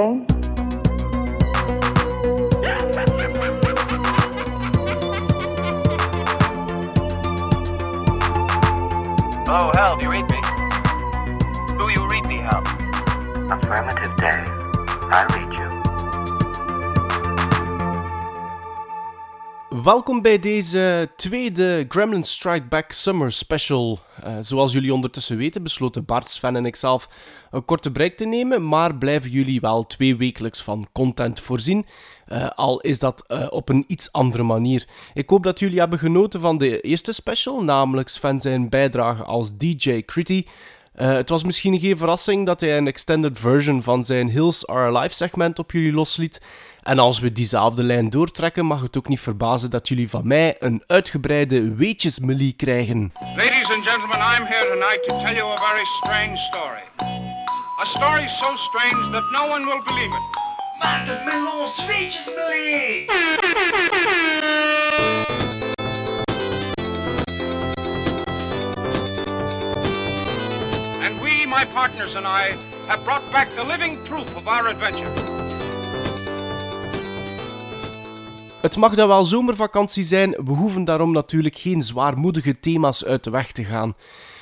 [0.00, 0.29] that
[19.90, 23.98] Welkom bij deze tweede Gremlin Strike Back Summer Special.
[24.24, 27.08] Uh, zoals jullie ondertussen weten, besloten Bart, Sven en ikzelf
[27.50, 31.86] een korte break te nemen, maar blijven jullie wel twee wekelijks van content voorzien.
[32.28, 34.88] Uh, al is dat uh, op een iets andere manier.
[35.14, 39.56] Ik hoop dat jullie hebben genoten van de eerste special, namelijk Sven zijn bijdrage als
[39.56, 40.44] DJ Critty.
[40.96, 44.96] Uh, het was misschien geen verrassing dat hij een extended version van zijn Hills Are
[44.96, 46.40] Alive segment op jullie losliet.
[46.82, 50.56] En als we diezelfde lijn doortrekken, mag het ook niet verbazen dat jullie van mij
[50.58, 53.12] een uitgebreide weetjesmelie krijgen.
[53.36, 56.82] Ladies and gentlemen, I'm here tonight to tell you a very strange story.
[57.80, 60.38] A story so strange that no one will believe it.
[60.82, 63.08] Maarten Melons weetjesmelie!
[71.66, 72.54] partners and I,
[72.86, 75.10] have brought back the living proof of our adventure.
[78.60, 83.30] Het mag dan wel zomervakantie zijn, we hoeven daarom natuurlijk geen zwaarmoedige thema's uit de
[83.30, 83.94] weg te gaan.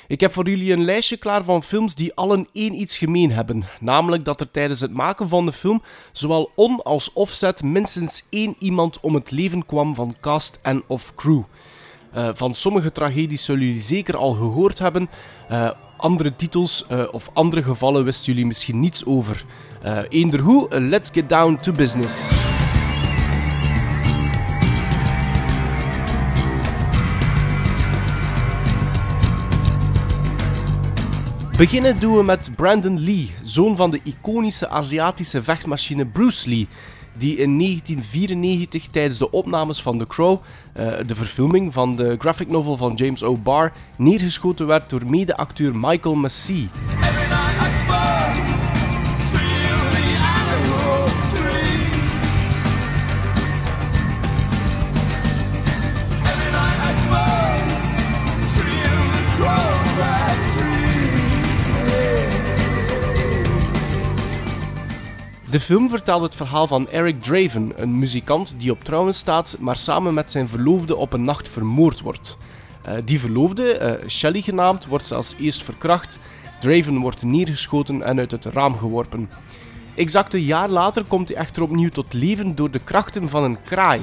[0.07, 3.63] Ik heb voor jullie een lijstje klaar van films die allen één iets gemeen hebben.
[3.79, 5.81] Namelijk dat er tijdens het maken van de film
[6.11, 11.15] zowel on- als offset minstens één iemand om het leven kwam van cast en of
[11.15, 11.41] crew.
[12.15, 15.09] Uh, van sommige tragedies zullen jullie zeker al gehoord hebben.
[15.51, 19.45] Uh, andere titels uh, of andere gevallen wisten jullie misschien niets over.
[20.09, 22.31] Eender hoe, let's get down to business.
[31.59, 36.67] Beginnen doen we met Brandon Lee, zoon van de iconische Aziatische vechtmachine Bruce Lee,
[37.19, 40.41] die in 1994 tijdens de opnames van The Crow,
[40.79, 43.37] uh, de verfilming van de graphic novel van James O.
[43.37, 46.69] Barr, neergeschoten werd door mede-acteur Michael Massey.
[65.51, 69.75] De film vertelt het verhaal van Eric Draven, een muzikant die op trouwen staat, maar
[69.75, 72.37] samen met zijn verloofde op een nacht vermoord wordt.
[72.87, 76.19] Uh, die verloofde, uh, Shelley genaamd, wordt zelfs eerst verkracht.
[76.59, 79.29] Draven wordt neergeschoten en uit het raam geworpen.
[79.95, 83.57] Exact een jaar later komt hij echter opnieuw tot leven door de krachten van een
[83.63, 84.01] kraai.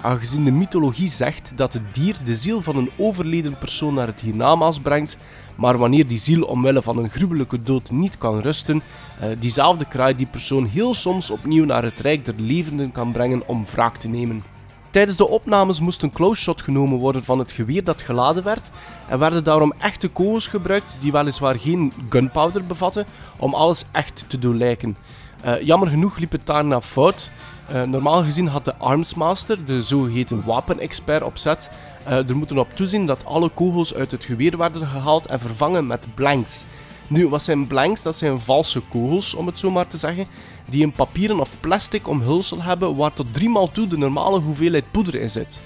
[0.00, 4.20] Aangezien de mythologie zegt dat het dier de ziel van een overleden persoon naar het
[4.20, 5.16] hiernamaals brengt,
[5.54, 8.76] maar wanneer die ziel omwille van een gruwelijke dood niet kan rusten,
[9.22, 13.48] uh, diezelfde kraai die persoon heel soms opnieuw naar het rijk der levenden kan brengen
[13.48, 14.42] om wraak te nemen.
[14.90, 18.70] Tijdens de opnames moest een close shot genomen worden van het geweer dat geladen werd
[19.08, 24.38] en werden daarom echte kogels gebruikt die weliswaar geen gunpowder bevatten om alles echt te
[24.38, 24.96] doen lijken.
[25.44, 27.30] Uh, jammer genoeg liep het daarna fout.
[27.72, 31.70] Uh, normaal gezien had de Armsmaster, de zogeheten wapenexpert, opzet
[32.06, 35.86] uh, er moeten op toezien dat alle kogels uit het geweer werden gehaald en vervangen
[35.86, 36.66] met blanks.
[37.06, 38.02] Nu, wat zijn blanks?
[38.02, 40.26] Dat zijn valse kogels, om het zo maar te zeggen,
[40.66, 45.14] die een papieren of plastic omhulsel hebben waar tot driemaal toe de normale hoeveelheid poeder
[45.14, 45.60] in zit.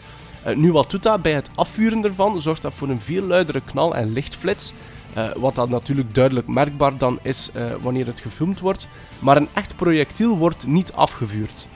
[0.46, 1.22] Uh, nu, wat doet dat?
[1.22, 4.72] Bij het afvuren ervan zorgt dat voor een veel luidere knal- en lichtflits.
[5.16, 8.88] Uh, wat dat natuurlijk duidelijk merkbaar dan is wanneer het gefilmd wordt.
[9.18, 11.68] Maar een echt projectiel wordt niet afgevuurd.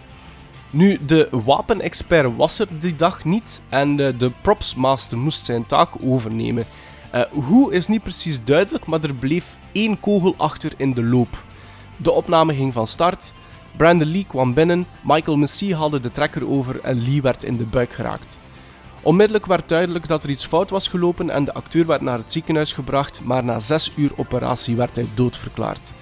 [0.70, 5.88] Nu, de wapenexpert was er die dag niet en de, de propsmaster moest zijn taak
[6.02, 6.66] overnemen.
[7.14, 11.44] Uh, hoe is niet precies duidelijk, maar er bleef één kogel achter in de loop.
[11.96, 13.32] De opname ging van start.
[13.76, 17.64] Brandon Lee kwam binnen, Michael Massey haalde de trekker over en Lee werd in de
[17.64, 18.40] buik geraakt.
[19.02, 22.32] Onmiddellijk werd duidelijk dat er iets fout was gelopen en de acteur werd naar het
[22.32, 25.92] ziekenhuis gebracht, maar na 6 uur operatie werd hij doodverklaard.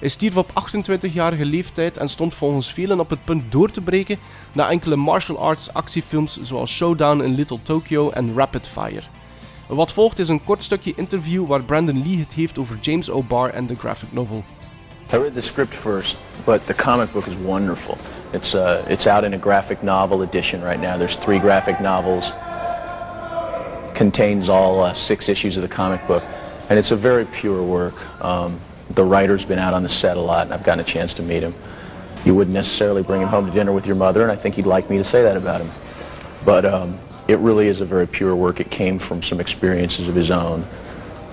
[0.00, 4.18] Hij stierf op 28-jarige leeftijd en stond volgens velen op het punt door te breken
[4.52, 9.02] na enkele martial arts actiefilms zoals Showdown in Little Tokyo en Rapid Fire.
[9.66, 13.50] Wat volgt is een kort stukje interview waar Brandon Lee het heeft over James O'Barr
[13.50, 14.44] en de graphic novel.
[15.12, 17.96] I read the script first, but the comic book is wonderful.
[18.30, 20.96] It's uh, it's out in a graphic novel edition right now.
[20.96, 22.32] There's three graphic novels.
[23.94, 26.22] Contains all uh, six issues of the comic book,
[26.68, 27.94] and it's a very pure work.
[28.24, 31.14] Um, the writer's been out on the set a lot, and I've gotten a chance
[31.14, 31.54] to meet him.
[32.24, 34.66] You wouldn't necessarily bring him home to dinner with your mother, and I think he'd
[34.66, 35.70] like me to say that about him.
[36.44, 36.98] But um,
[37.28, 38.60] it really is a very pure work.
[38.60, 40.64] It came from some experiences of his own.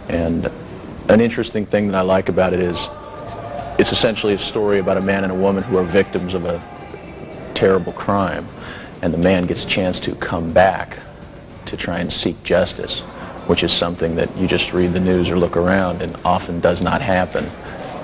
[0.10, 0.50] And
[1.10, 2.90] an interesting thing that I like about it is
[3.80, 6.62] it's essentially a story about a man and a woman who are victims of a
[7.54, 8.48] terrible crime.
[9.02, 11.00] And the man gets a chance to come back
[11.66, 13.02] to try and seek justice,
[13.48, 16.82] which is something that you just read the news or look around and often does
[16.82, 17.46] not happen.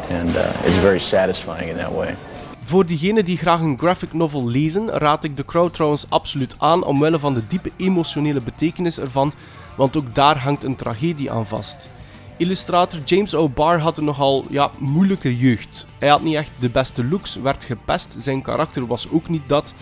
[0.10, 2.16] And uh, very satisfying in that way.
[2.64, 6.84] Voor diegenen die graag een graphic novel lezen, raad ik The Crow trouwens absoluut aan
[6.84, 9.34] omwille van de diepe emotionele betekenis ervan,
[9.76, 11.90] want ook daar hangt een tragedie aan vast.
[12.38, 15.86] Illustrator James O'Barr had een nogal ja, moeilijke jeugd.
[16.00, 19.74] Hij had niet echt de beste looks, werd gepest, zijn karakter was ook niet dat.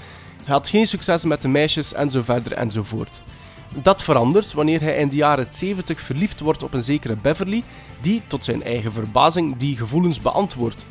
[0.44, 3.24] Hij had geen succes met de meisjes en zo verder enzovoort.
[3.74, 7.64] Dat verandert wanneer hij in de jaren 70 verliefd wordt op een zekere Beverly,
[8.02, 10.86] die, tot zijn eigen verbazing, die gevoelens beantwoordt.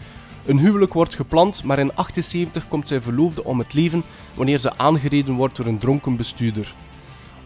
[0.47, 4.03] Een huwelijk wordt gepland, maar in 78 komt zijn verloofde om het leven
[4.35, 6.75] wanneer ze aangereden wordt door een dronken bestuurder.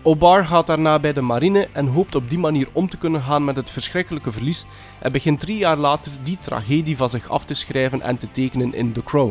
[0.02, 3.44] O'Barr gaat daarna bij de marine en hoopt op die manier om te kunnen gaan
[3.44, 4.66] met het verschrikkelijke verlies
[4.98, 8.74] en begint drie jaar later die tragedie van zich af te schrijven en te tekenen
[8.74, 9.30] in The Crow.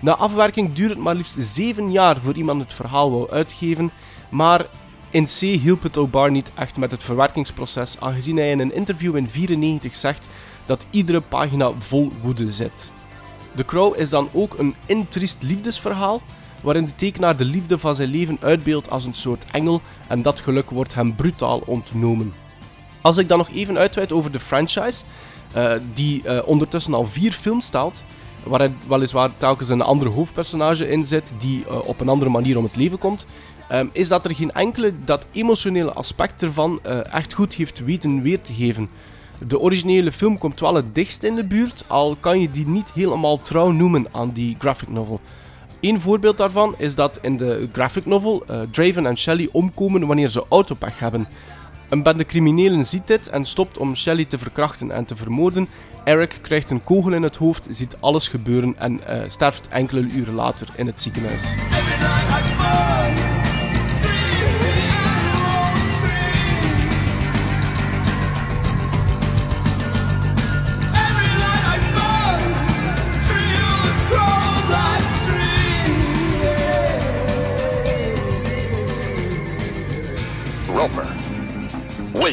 [0.00, 3.90] Na afwerking duurt het maar liefst zeven jaar voor iemand het verhaal wou uitgeven,
[4.28, 4.66] maar
[5.10, 9.16] in C hielp het O'Barr niet echt met het verwerkingsproces, aangezien hij in een interview
[9.16, 10.28] in 1994 zegt
[10.66, 12.92] dat iedere pagina vol woede zit.
[13.54, 16.22] The Crow is dan ook een intriest liefdesverhaal,
[16.62, 20.40] waarin de tekenaar de liefde van zijn leven uitbeeldt als een soort engel en dat
[20.40, 22.34] geluk wordt hem brutaal ontnomen.
[23.00, 25.04] Als ik dan nog even uitweid over de franchise,
[25.56, 28.04] uh, die uh, ondertussen al vier films staat,
[28.44, 32.64] waarin weliswaar telkens een andere hoofdpersonage in zit die uh, op een andere manier om
[32.64, 33.26] het leven komt,
[33.72, 36.80] um, is dat er geen enkele dat emotionele aspect ervan
[37.10, 38.88] echt goed heeft weten weer te geven.
[39.46, 42.92] De originele film komt wel het dichtst in de buurt, al kan je die niet
[42.92, 45.20] helemaal trouw noemen aan die graphic novel.
[45.80, 50.28] Een voorbeeld daarvan is dat in de graphic novel uh, Draven en Shelly omkomen wanneer
[50.28, 51.28] ze autopech hebben.
[51.88, 55.68] Een bende criminelen ziet dit en stopt om Shelly te verkrachten en te vermoorden.
[56.04, 60.34] Eric krijgt een kogel in het hoofd, ziet alles gebeuren en uh, sterft enkele uren
[60.34, 61.44] later in het ziekenhuis.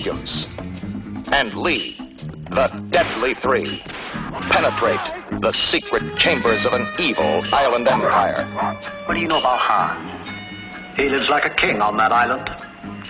[0.07, 0.47] Williams,
[1.33, 1.97] and Lee,
[2.49, 3.81] the Deadly Three,
[4.51, 5.01] penetrate
[5.41, 8.45] the secret chambers of an evil island empire.
[9.05, 10.95] What do you know about Han?
[10.95, 12.49] He lives like a king on that island,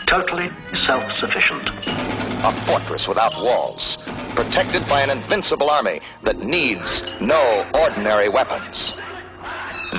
[0.08, 1.70] totally self sufficient.
[1.70, 4.00] A fortress without walls,
[4.30, 8.94] protected by an invincible army that needs no ordinary weapons.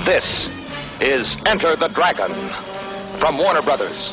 [0.03, 0.49] This
[0.99, 2.33] is Enter the Dragon
[3.19, 4.11] from Warner Brothers.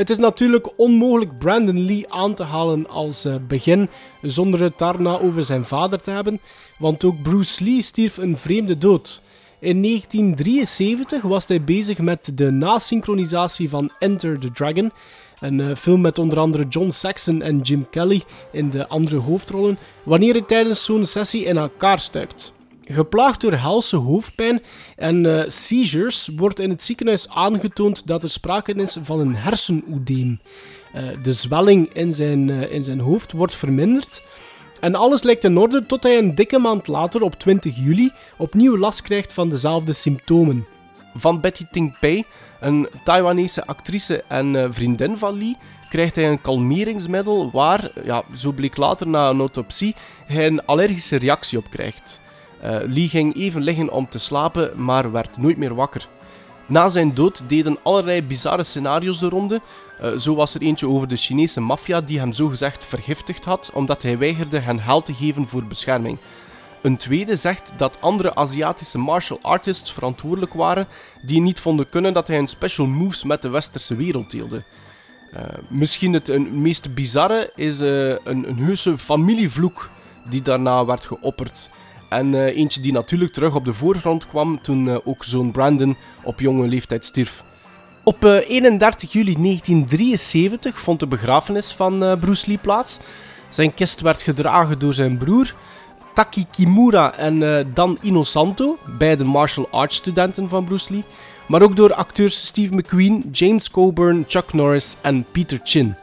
[0.00, 3.88] Het is natuurlijk onmogelijk Brandon Lee aan te halen als uh, begin
[4.22, 6.40] zonder het daarna over zijn vader te hebben,
[6.78, 9.22] want ook Bruce Lee stierf een vreemde dood.
[9.58, 14.92] In 1973 was hij bezig met de nasynchronisatie van Enter the Dragon,
[15.40, 19.78] een uh, film met onder andere John Saxon en Jim Kelly in de andere hoofdrollen,
[20.02, 22.52] wanneer hij tijdens zo'n sessie in elkaar stuikt.
[22.92, 24.62] Geplaagd door helse hoofdpijn
[24.96, 30.40] en uh, seizures wordt in het ziekenhuis aangetoond dat er sprake is van een hersenoedeem.
[30.94, 34.22] Uh, de zwelling in zijn, uh, in zijn hoofd wordt verminderd.
[34.80, 38.78] En alles lijkt in orde tot hij een dikke maand later, op 20 juli, opnieuw
[38.78, 40.66] last krijgt van dezelfde symptomen.
[41.14, 42.24] Van Betty Ting Pei,
[42.60, 45.56] een Taiwanese actrice en vriendin van Lee,
[45.88, 49.94] krijgt hij een kalmeringsmiddel waar, ja, zo bleek later na een autopsie,
[50.26, 52.20] hij een allergische reactie op krijgt.
[52.64, 56.06] Uh, Lee ging even liggen om te slapen, maar werd nooit meer wakker.
[56.66, 59.60] Na zijn dood deden allerlei bizarre scenario's de ronde.
[60.02, 64.02] Uh, zo was er eentje over de Chinese maffia die hem zogezegd vergiftigd had omdat
[64.02, 66.18] hij weigerde hen geld te geven voor bescherming.
[66.82, 70.88] Een tweede zegt dat andere Aziatische martial artists verantwoordelijk waren
[71.22, 74.62] die niet vonden kunnen dat hij een special moves met de westerse wereld deelde.
[75.34, 79.90] Uh, misschien het een, meest bizarre is een, een heuse familievloek
[80.28, 81.70] die daarna werd geopperd.
[82.10, 85.96] En uh, eentje die natuurlijk terug op de voorgrond kwam toen uh, ook zoon Brandon
[86.22, 87.44] op jonge leeftijd stierf.
[88.04, 92.98] Op uh, 31 juli 1973 vond de begrafenis van Bruce Lee plaats.
[93.48, 95.54] Zijn kist werd gedragen door zijn broer,
[96.14, 101.04] Taki Kimura en Dan Inosanto, beide martial arts studenten van Bruce Lee.
[101.46, 105.94] Maar ook door acteurs Steve McQueen, James Coburn, Chuck Norris en Peter Chin.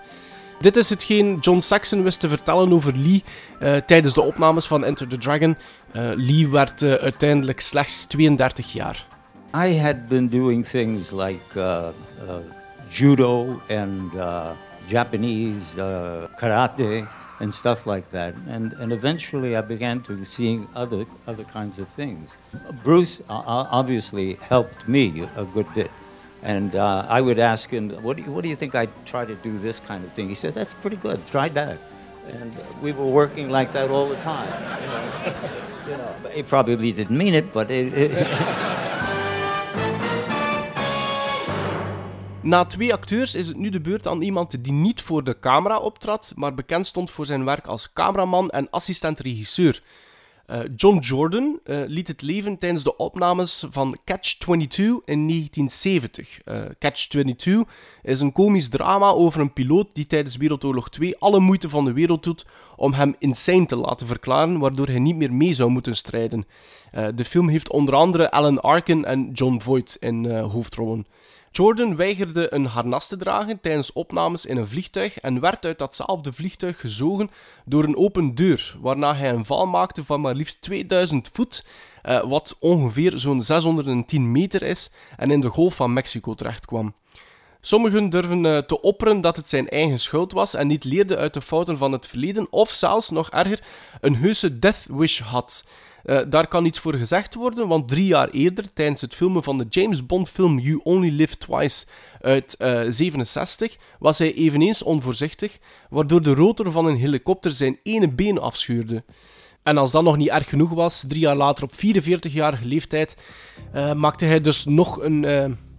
[0.60, 3.24] Dit is hetgeen John Saxon wist te vertellen over Lee
[3.62, 5.58] uh, tijdens de opnames van Enter the Dragon.
[5.96, 9.06] Uh, Lee werd uh, uiteindelijk slechts 32 jaar.
[9.56, 11.40] I had been doing things like
[12.90, 14.12] judo and
[14.88, 15.76] Japanese
[16.36, 17.08] karate
[17.40, 18.34] and stuff like that.
[18.48, 22.38] And, and eventually I began to seeing other, other kinds of things.
[22.84, 25.92] Bruce uh, obviously helped me a good bit.
[26.44, 29.25] And uh, I would ask him, what do, you, what do you think I'd try
[29.25, 30.29] to do this kind of thing?
[30.29, 31.77] He said, that's pretty good, try that.
[32.32, 32.51] And
[32.82, 34.51] we were working like that all the time.
[34.82, 35.34] You know,
[35.89, 38.27] you know he probably didn't mean it, but it, it
[42.48, 45.77] Na twee acteurs is het nu de beurt aan iemand die niet voor de camera
[45.77, 49.82] optrad, maar bekend stond voor zijn werk als cameraman en assistent-regisseur.
[50.51, 56.39] Uh, John Jordan uh, liet het leven tijdens de opnames van Catch-22 in 1970.
[56.46, 57.51] Uh, Catch-22
[58.01, 61.94] is een komisch drama over een piloot die tijdens Wereldoorlog 2 alle moeite van de
[61.94, 65.96] wereld doet om hem insane te laten verklaren, waardoor hij niet meer mee zou moeten
[65.96, 66.48] strijden.
[67.16, 71.06] de film heeft onder andere Alan Arkin en John Voight in hoofdrollen.
[71.58, 76.34] Jordan weigerde een harnas te dragen tijdens opnames in een vliegtuig en werd uit datzelfde
[76.34, 77.30] vliegtuig gezogen
[77.66, 81.66] door een open deur, waarna hij een val maakte van maar liefst 2000 voet,
[82.02, 86.94] eh, wat ongeveer zo'n 610 meter is, en in de Golf van Mexico terechtkwam.
[87.62, 91.34] Sommigen durven uh, te opperen dat het zijn eigen schuld was en niet leerde uit
[91.34, 93.64] de fouten van het verleden, of zelfs nog erger,
[94.02, 95.66] een heuse death wish had.
[96.08, 99.58] Uh, daar kan iets voor gezegd worden, want drie jaar eerder, tijdens het filmen van
[99.58, 101.86] de James Bond film You Only Live Twice
[102.22, 105.58] uit 1967, uh, was hij eveneens onvoorzichtig,
[105.90, 109.04] waardoor de rotor van een helikopter zijn ene been afschuurde.
[109.64, 113.18] En als dat nog niet erg genoeg was, drie jaar later op 44-jarige leeftijd,
[113.76, 115.20] uh, maakte hij dus nog een,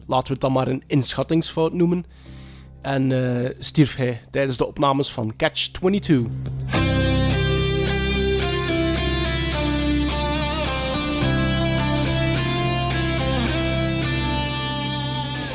[0.07, 2.05] laten we het dan maar een inschattingsfout noemen,
[2.81, 3.13] en
[3.59, 6.78] stierf hij tijdens de opnames van Catch 22.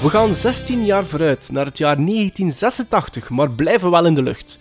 [0.04, 4.60] We gaan 16 jaar vooruit, naar het jaar 1986, maar blijven wel in de lucht.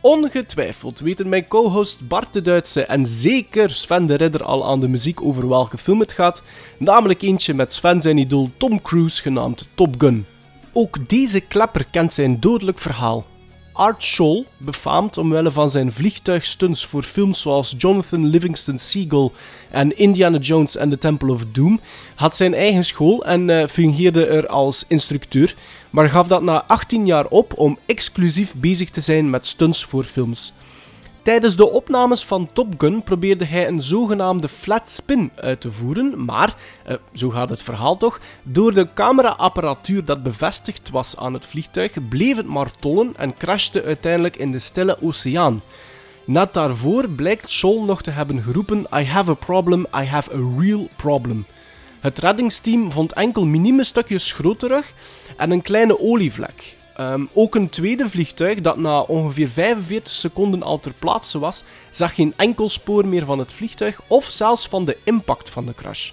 [0.00, 4.88] Ongetwijfeld weten mijn co-host Bart de Duitse en zeker Sven de Ridder al aan de
[4.88, 6.42] muziek over welke film het gaat,
[6.78, 10.26] namelijk eentje met Sven zijn idool Tom Cruise genaamd Top Gun.
[10.72, 13.24] Ook deze klepper kent zijn dodelijk verhaal.
[13.72, 19.30] Art Scholl, befaamd omwille van zijn vliegtuigstunts voor films zoals Jonathan Livingston Seagull
[19.70, 21.80] en Indiana Jones and the Temple of Doom,
[22.14, 25.54] had zijn eigen school en uh, fungeerde er als instructeur,
[25.90, 30.04] maar gaf dat na 18 jaar op om exclusief bezig te zijn met stunts voor
[30.04, 30.52] films.
[31.22, 36.24] Tijdens de opnames van Top Gun probeerde hij een zogenaamde flat spin uit te voeren,
[36.24, 41.46] maar, eh, zo gaat het verhaal toch, door de cameraapparatuur dat bevestigd was aan het
[41.46, 45.62] vliegtuig bleef het maar tollen en crashte uiteindelijk in de stille oceaan.
[46.24, 50.58] Net daarvoor blijkt Scholl nog te hebben geroepen: I have a problem, I have a
[50.58, 51.46] real problem.
[52.00, 54.92] Het reddingsteam vond enkel minieme stukjes schroot terug
[55.36, 56.76] en een kleine olievlek.
[57.00, 62.14] Um, ook een tweede vliegtuig dat na ongeveer 45 seconden al ter plaatse was, zag
[62.14, 66.10] geen enkel spoor meer van het vliegtuig of zelfs van de impact van de crash.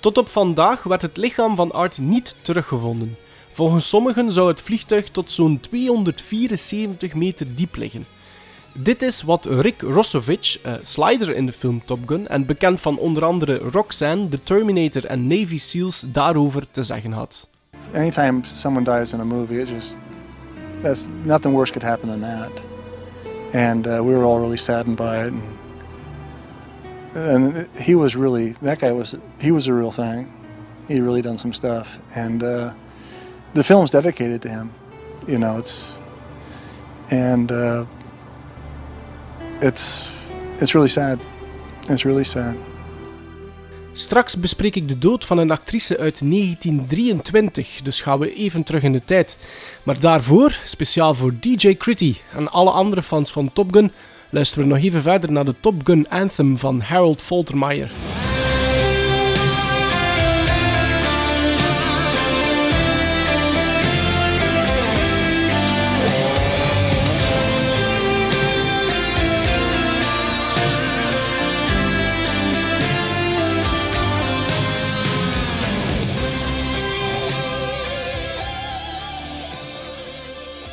[0.00, 3.16] Tot op vandaag werd het lichaam van Art niet teruggevonden.
[3.52, 8.06] Volgens sommigen zou het vliegtuig tot zo'n 274 meter diep liggen.
[8.72, 12.98] Dit is wat Rick Rossovich, uh, slider in de film Top Gun en bekend van
[12.98, 17.48] onder andere Roxanne, The Terminator en Navy SEALs, daarover te zeggen had.
[17.92, 19.98] Anytime someone dies in a movie, it just
[20.82, 22.52] that's nothing worse could happen than that.
[23.52, 25.32] And uh, we were all really saddened by it.
[27.14, 30.32] And, and, he was really that guy was he was a real thing.
[30.88, 32.74] He really done some stuff, and uh,
[33.54, 34.72] the film's dedicated to him.
[35.26, 36.02] You know, it's
[37.10, 37.86] and uh,
[39.60, 40.12] it's
[40.60, 41.20] it's really sad.
[41.88, 42.58] It's really sad.
[43.96, 48.82] Straks bespreek ik de dood van een actrice uit 1923, dus gaan we even terug
[48.82, 49.38] in de tijd.
[49.82, 53.92] Maar daarvoor, speciaal voor DJ Critty en alle andere fans van Top Gun,
[54.30, 57.90] luisteren we nog even verder naar de Top Gun Anthem van Harold Faltermeyer.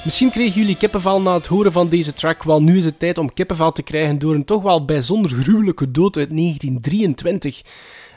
[0.03, 2.43] Misschien kregen jullie kippenval na het horen van deze track.
[2.43, 5.91] Wel, nu is het tijd om kippenval te krijgen door een toch wel bijzonder gruwelijke
[5.91, 7.61] dood uit 1923.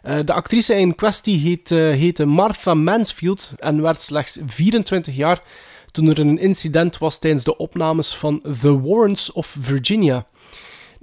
[0.05, 5.43] Uh, de actrice in kwestie heet, uh, heette Martha Mansfield en werd slechts 24 jaar
[5.91, 10.27] toen er een incident was tijdens de opnames van The Warrants of Virginia.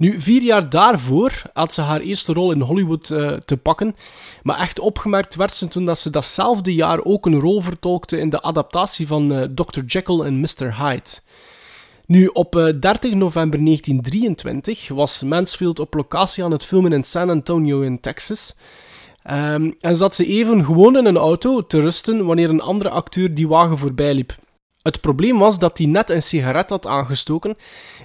[0.02, 3.96] Nu, vier jaar daarvoor had ze haar eerste rol in Hollywood uh, te pakken.
[4.42, 8.30] Maar echt opgemerkt werd ze toen dat ze datzelfde jaar ook een rol vertolkte in
[8.30, 9.80] de adaptatie van uh, Dr.
[9.86, 10.76] Jekyll en Mr.
[10.78, 11.10] Hyde.
[12.06, 17.30] Nu, op 30 eh, november 1923 was Mansfield op locatie aan het filmen in San
[17.30, 18.54] Antonio in Texas.
[19.22, 23.34] Ehm, en zat ze even gewoon in een auto te rusten wanneer een andere acteur
[23.34, 24.34] die wagen voorbij liep.
[24.82, 27.56] Het probleem was dat hij net een sigaret had aangestoken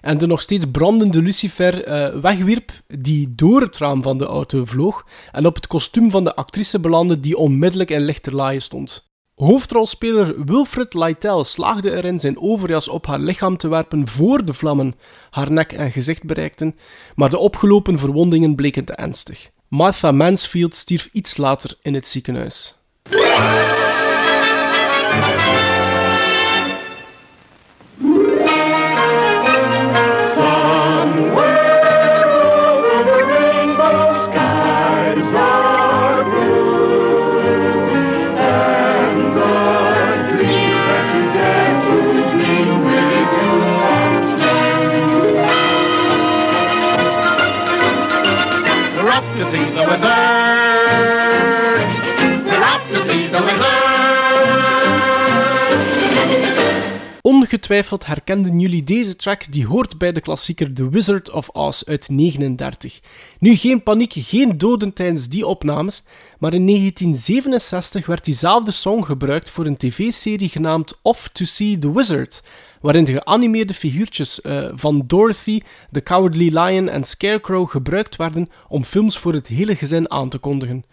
[0.02, 4.66] en de nog steeds brandende lucifer uh, wegwierp die door het raam van de auto
[4.66, 9.06] vloog en op het kostuum van de actrice belandde die onmiddellijk in lichterlaaien stond.
[9.36, 14.96] Hoofdrolspeler Wilfred Lytel slaagde erin zijn overjas op haar lichaam te werpen voor de vlammen
[15.30, 16.76] haar nek en gezicht bereikten,
[17.16, 19.50] maar de opgelopen verwondingen bleken te ernstig.
[19.68, 22.76] Martha Mansfield stierf iets later in het ziekenhuis.
[57.68, 62.10] Ongetwijfeld herkenden jullie deze track die hoort bij de klassieker The Wizard of Oz uit
[62.10, 63.00] 39.
[63.40, 66.04] Nu geen paniek, geen doden tijdens die opnames,
[66.40, 71.94] maar in 1967 werd diezelfde song gebruikt voor een tv-serie genaamd Off to See the
[71.94, 72.44] Wizard,
[72.82, 78.84] waarin de geanimeerde figuurtjes uh, van Dorothy, The Cowardly Lion en Scarecrow gebruikt werden om
[78.84, 80.86] films voor het hele gezin aan te kondigen.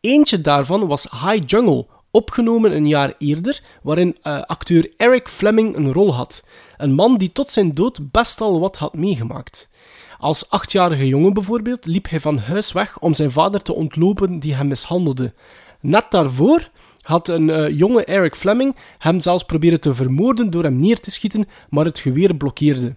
[0.00, 5.92] Eentje daarvan was High Jungle, opgenomen een jaar eerder, waarin uh, acteur Eric Fleming een
[5.92, 6.44] rol had.
[6.76, 9.70] Een man die tot zijn dood best al wat had meegemaakt.
[10.18, 14.54] Als achtjarige jongen bijvoorbeeld liep hij van huis weg om zijn vader te ontlopen die
[14.54, 15.32] hem mishandelde.
[15.80, 16.68] Net daarvoor
[17.00, 21.10] had een uh, jonge Eric Fleming hem zelfs proberen te vermoorden door hem neer te
[21.10, 22.96] schieten, maar het geweer blokkeerde.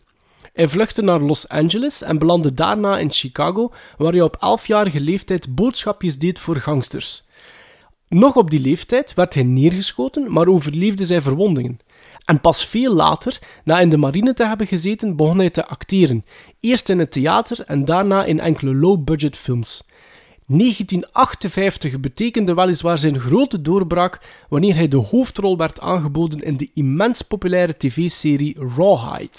[0.53, 5.55] Hij vluchtte naar Los Angeles en belandde daarna in Chicago, waar hij op 11-jarige leeftijd
[5.55, 7.25] boodschapjes deed voor gangsters.
[8.09, 11.79] Nog op die leeftijd werd hij neergeschoten, maar overleefde zijn verwondingen.
[12.25, 16.25] En pas veel later, na in de marine te hebben gezeten, begon hij te acteren.
[16.59, 19.83] Eerst in het theater en daarna in enkele low-budget films.
[20.45, 27.21] 1958 betekende weliswaar zijn grote doorbraak wanneer hij de hoofdrol werd aangeboden in de immens
[27.21, 29.37] populaire tv-serie Rawhide.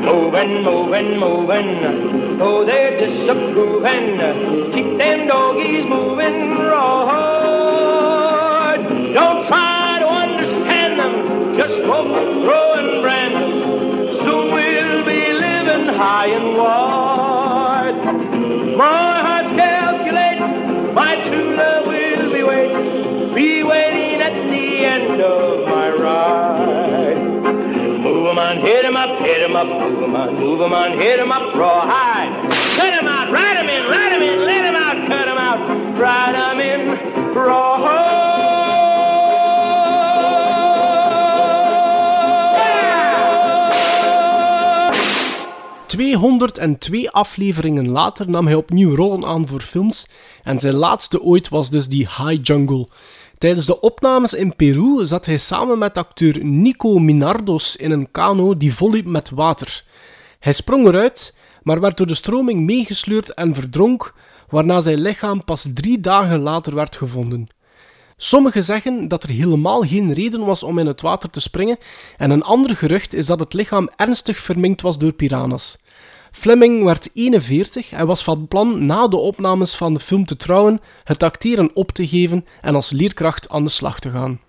[0.00, 2.40] Moving, moving, moving.
[2.40, 4.72] Oh, they're disapproving.
[4.72, 7.16] Keep them doggies moving raw.
[8.76, 11.56] Don't try to understand them.
[11.56, 12.08] Just rope,
[12.44, 14.16] throw, and brand.
[14.16, 17.98] Soon we'll be living high and wide.
[18.76, 20.94] My heart's calculating.
[20.94, 23.34] My true love will be waiting.
[23.34, 23.99] Be waiting
[28.40, 31.30] on, hit 'em up, hit 'em up, move 'em on, move 'em on, hit 'em
[31.36, 32.32] up, rawhide.
[32.78, 35.60] Cut 'em out, ride 'em in, ride 'em in, let 'em out, cut 'em out,
[36.04, 36.80] ride 'em in,
[37.34, 38.18] rawhide.
[45.86, 50.06] 202 afleveringen later nam hij opnieuw rollen aan voor films
[50.42, 52.88] en zijn laatste ooit was dus die High Jungle.
[53.40, 58.56] Tijdens de opnames in Peru zat hij samen met acteur Nico Minardos in een kano
[58.56, 59.84] die volliep met water.
[60.38, 64.14] Hij sprong eruit, maar werd door de stroming meegesleurd en verdronk,
[64.48, 67.48] waarna zijn lichaam pas drie dagen later werd gevonden.
[68.16, 71.78] Sommigen zeggen dat er helemaal geen reden was om in het water te springen,
[72.16, 75.78] en een ander gerucht is dat het lichaam ernstig verminkt was door piranha's.
[76.30, 80.80] Fleming werd 41 en was van plan na de opnames van de film te trouwen,
[81.04, 84.40] het acteren op te geven en als leerkracht aan de slag te gaan.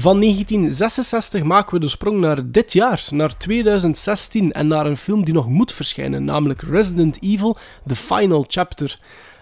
[0.00, 5.24] Van 1966 maken we de sprong naar dit jaar, naar 2016 en naar een film
[5.24, 8.98] die nog moet verschijnen, namelijk Resident Evil The Final Chapter.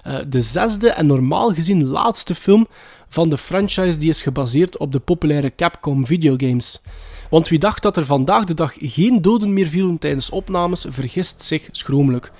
[0.08, 2.66] Uh, de zesde en normaal gezien laatste film
[3.08, 6.80] van de franchise die is gebaseerd op de populaire Capcom videogames.
[7.30, 11.42] Want wie dacht dat er vandaag de dag geen doden meer vielen tijdens opnames, vergist
[11.42, 12.32] zich schromelijk.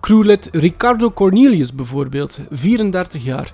[0.00, 3.52] Crewlid Ricardo Cornelius bijvoorbeeld, 34 jaar.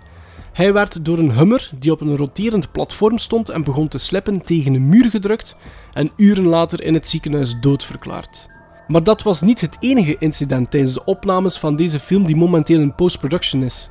[0.52, 4.42] Hij werd door een hummer die op een roterend platform stond en begon te slippen
[4.42, 5.56] tegen een muur gedrukt
[5.92, 8.48] en uren later in het ziekenhuis doodverklaard.
[8.88, 12.80] Maar dat was niet het enige incident tijdens de opnames van deze film die momenteel
[12.80, 13.90] in post-production is.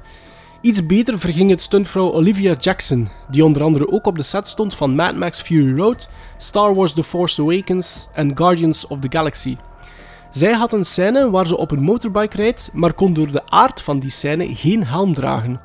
[0.62, 4.76] Iets beter verging het stuntvrouw Olivia Jackson, die onder andere ook op de set stond
[4.76, 9.58] van Mad Max Fury Road, Star Wars The Force Awakens en Guardians of the Galaxy.
[10.32, 13.82] Zij had een scène waar ze op een motorbike rijdt, maar kon door de aard
[13.82, 15.60] van die scène geen helm dragen.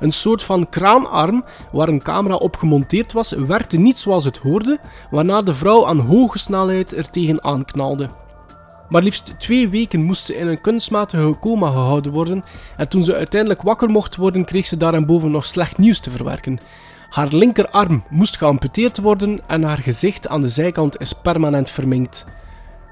[0.00, 4.78] Een soort van kraanarm waar een camera op gemonteerd was, werkte niet zoals het hoorde,
[5.10, 8.08] waarna de vrouw aan hoge snelheid er tegenaan knalde.
[8.88, 12.44] Maar liefst twee weken moest ze in een kunstmatige coma gehouden worden
[12.76, 16.58] en toen ze uiteindelijk wakker mocht worden kreeg ze daarboven nog slecht nieuws te verwerken.
[17.10, 22.26] Haar linkerarm moest geamputeerd worden en haar gezicht aan de zijkant is permanent verminkt.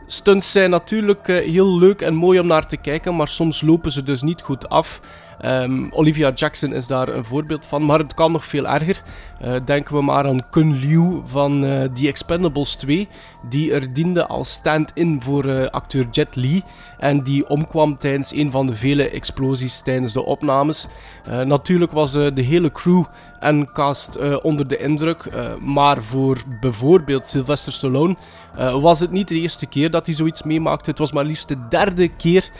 [0.07, 3.91] Stunts zijn natuurlijk eh, heel leuk en mooi om naar te kijken, maar soms lopen
[3.91, 5.01] ze dus niet goed af.
[5.45, 9.03] Um, Olivia Jackson is daar een voorbeeld van, maar het kan nog veel erger.
[9.45, 13.09] Uh, denken we maar aan Kun Liu van uh, The Expendables 2,
[13.49, 16.63] die er diende als stand-in voor uh, acteur Jet Li
[16.99, 20.89] en die omkwam tijdens een van de vele explosies tijdens de opnames.
[21.45, 23.05] natuurlijk was de hele crew
[23.41, 28.17] en cast onder de indruk, maar voor bijvoorbeeld Sylvester Stallone
[28.81, 30.91] was het niet de eerste keer dat hij zoiets meemaakte.
[30.91, 32.51] Het was maar liefst de derde keer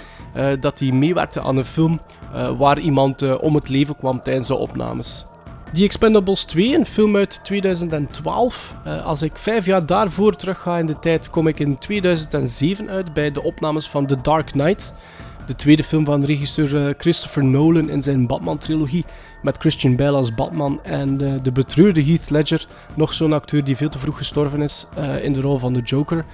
[0.61, 2.01] dat hij meewerkte aan een film
[2.35, 5.25] uh, waar iemand uh, om het leven kwam tijdens de opnames.
[5.73, 8.75] The Expendables 2, een film uit 2012.
[8.87, 12.91] Uh, als ik vijf jaar daarvoor terug ga in de tijd, kom ik in 2007
[12.91, 14.95] uit bij de opnames van The Dark Knight.
[15.47, 19.05] De tweede film van regisseur Christopher Nolan in zijn Batman-trilogie.
[19.43, 23.89] Met Christian Bale als Batman en de betreurde Heath Ledger, nog zo'n acteur die veel
[23.89, 24.87] te vroeg gestorven is,
[25.23, 26.25] in de rol van de Joker.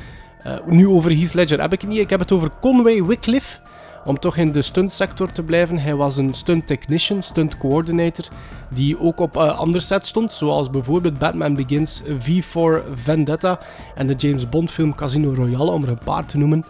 [0.66, 3.58] nu over Heath Ledger heb ik het niet, ik heb het over Conway Wycliffe.
[4.04, 8.24] Om toch in de stuntsector te blijven, hij was een stunt technician, stunt coordinator,
[8.68, 13.60] die ook op uh, andere sets stond, zoals bijvoorbeeld Batman Begins, V for Vendetta
[13.94, 16.64] en de James Bond film Casino Royale, om er een paar te noemen.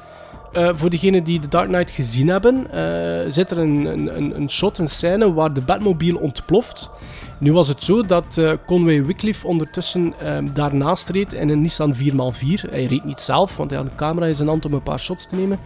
[0.57, 4.51] Uh, voor degenen die The Dark Knight gezien hebben, uh, zit er een, een, een
[4.51, 6.90] shot, een scène waar de Batmobile ontploft.
[7.38, 10.14] Nu was het zo dat Conway Wycliffe ondertussen
[10.53, 12.71] daarnaast reed in een Nissan 4x4.
[12.71, 15.01] Hij reed niet zelf, want hij had een camera in zijn hand om een paar
[15.01, 15.59] shots te nemen.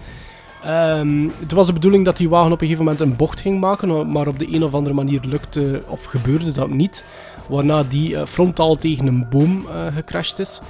[0.69, 3.61] Um, het was de bedoeling dat die wagen op een gegeven moment een bocht ging
[3.61, 7.05] maken, maar op de een of andere manier lukte of gebeurde dat niet.
[7.49, 10.61] Waarna die uh, frontaal tegen een boom uh, gecrashed is.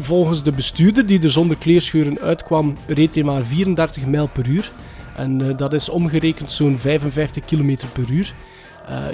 [0.00, 4.70] Volgens de bestuurder die er zonder kleerscheuren uitkwam, reed hij maar 34 mijl per uur.
[5.16, 8.34] En uh, dat is omgerekend zo'n 55 km per uur.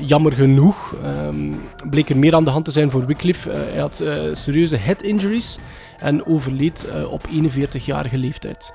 [0.00, 0.94] jammer genoeg
[1.26, 1.54] um,
[1.90, 3.50] bleek er meer aan de hand te zijn voor Wycliffe.
[3.50, 5.58] hij had serieuze head injuries
[5.98, 8.72] en overleed op 41-jarige leeftijd.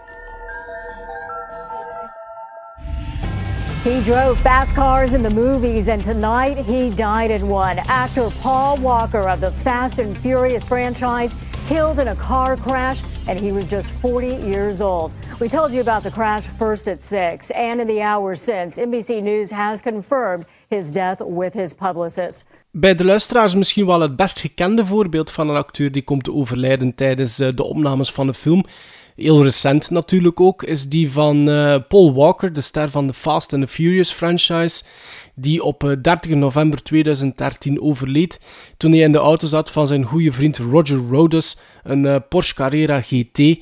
[3.88, 7.80] He drove fast cars in the movies, and tonight he died in one.
[7.88, 11.34] Actor Paul Walker of the Fast and Furious franchise
[11.67, 15.13] killed in a car crash, and he was just 40 years old.
[15.39, 19.21] We told you about the crash first at 6, and in the hours since, NBC
[19.21, 22.45] News has confirmed his death with his publicist.
[22.71, 26.34] Bij de luisteraars misschien wel het best gekende voorbeeld van een acteur die komt te
[26.34, 28.65] overlijden tijdens eh, de opnames van een film
[29.17, 33.53] heel recent natuurlijk ook, is die van uh, Paul Walker, de ster van de Fast
[33.53, 34.84] and the Furious franchise,
[35.36, 38.39] die op 30 eh, november 2013 overleed
[38.77, 42.56] toen hij in de auto zat van zijn goede vriend Roger Rhodes, een uh, Porsche
[42.56, 43.60] Carrera GT.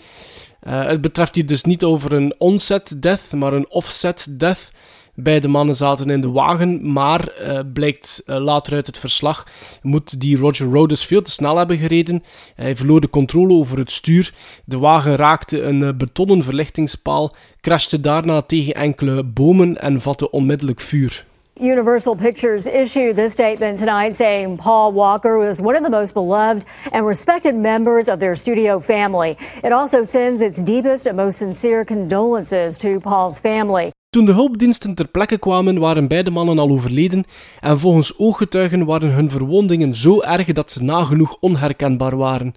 [0.60, 4.72] Het betreft hier dus niet over een onset death, maar een offset death.
[5.16, 9.48] Beide mannen zaten in de wagen, maar uh, blijkt uh, later uit het verslag
[9.82, 12.24] moet die Roger Rhodes veel te snel hebben gereden.
[12.56, 14.34] Hij verloor de controle over het stuur.
[14.66, 20.82] De wagen raakte een uh, betonnen verlichtingspaal, crashte daarna tegen enkele bomen en vatte onmiddellijk
[20.82, 21.26] vuur.
[21.60, 26.66] Universal Pictures issued this statement tonight saying Paul Walker was one of the most beloved
[26.92, 29.38] and respected members of their studio family.
[29.64, 33.92] It also sends its deepest and most sincere condolences to Paul's family.
[34.10, 37.24] Toen de hulpdiensten ter plekke kwamen, waren beide mannen al overleden
[37.60, 42.56] en volgens ooggetuigen waren hun verwondingen zo erg dat ze nagenoeg onherkenbaar waren.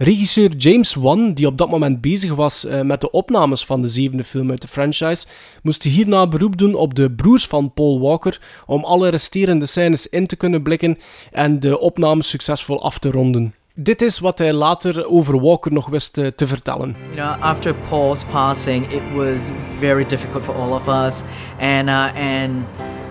[0.00, 3.88] Regisseur James Wan, die op dat moment bezig was uh, met de opnames van de
[3.88, 5.26] zevende film uit de franchise,
[5.62, 10.26] moest hierna beroep doen op de broers van Paul Walker om alle resterende scènes in
[10.26, 10.98] te kunnen blikken
[11.32, 13.54] en de opnames succesvol af te ronden.
[13.74, 16.96] Dit is wat hij later over Walker nog wist uh, te vertellen.
[17.14, 21.22] You know, after Paul's passing, it was very difficult for all of us,
[21.60, 22.64] and uh, and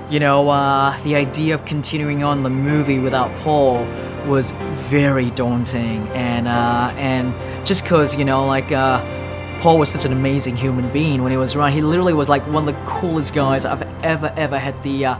[0.10, 3.86] you know, uh, the idea of continuing on the movie without Paul
[4.28, 4.52] was
[4.89, 7.34] very daunting, and uh, and
[7.65, 8.72] just because you know, like.
[8.72, 9.04] Uh,
[9.60, 11.72] Paul was such an amazing human being when he was around.
[11.72, 15.15] He literally was like one of the coolest guys I've ever, ever had the uh,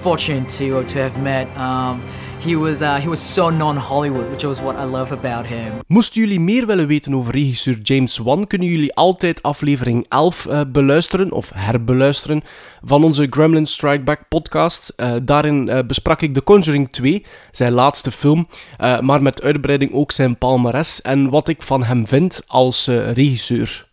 [0.00, 1.54] fortune to to have met.
[1.56, 2.00] Um,
[2.40, 5.72] He was, uh, he was so non-Hollywood, which was what I love about him.
[5.86, 10.60] Moesten jullie meer willen weten over regisseur James Wan, kunnen jullie altijd aflevering 11 uh,
[10.68, 12.42] beluisteren of herbeluisteren
[12.84, 14.92] van onze Gremlin Strike Back podcast.
[14.96, 18.48] Uh, daarin uh, besprak ik The Conjuring 2, zijn laatste film,
[19.00, 23.86] maar met uitbreiding ook zijn palmares en wat ik van hem vind als regisseur.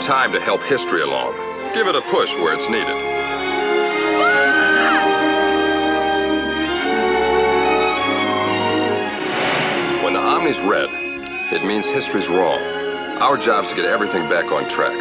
[0.00, 1.34] Time to help history along.
[1.74, 2.94] Give it a push where it's needed.
[10.02, 10.88] When the Omni's red,
[11.52, 12.60] it means history's wrong.
[13.20, 14.96] Our job's to get everything back on track.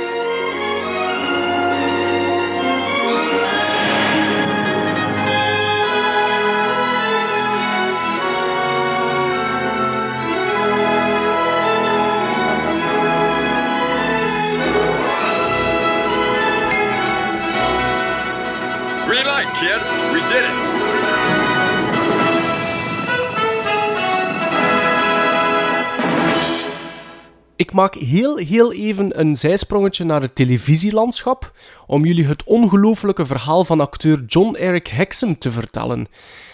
[27.62, 31.52] Ik maak heel, heel even een zijsprongetje naar het televisielandschap
[31.88, 36.08] om jullie het ongelooflijke verhaal van acteur John Eric Hexam te vertellen.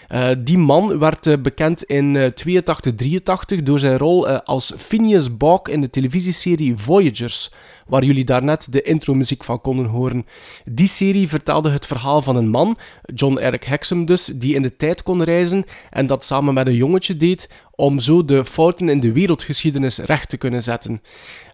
[0.07, 5.67] Eh, die man werd eh, bekend in 82-83 door zijn rol eh, als Phineas Bog
[5.67, 7.51] in de televisieserie Voyagers,
[7.87, 10.25] waar jullie daarnet de intromuziek van konden horen.
[10.65, 12.77] Die serie vertelde het verhaal van een man,
[13.13, 16.75] John Eric Hexam dus, die in de tijd kon reizen en dat samen met een
[16.75, 21.01] jongetje deed om zo de fouten in de wereldgeschiedenis recht te kunnen zetten.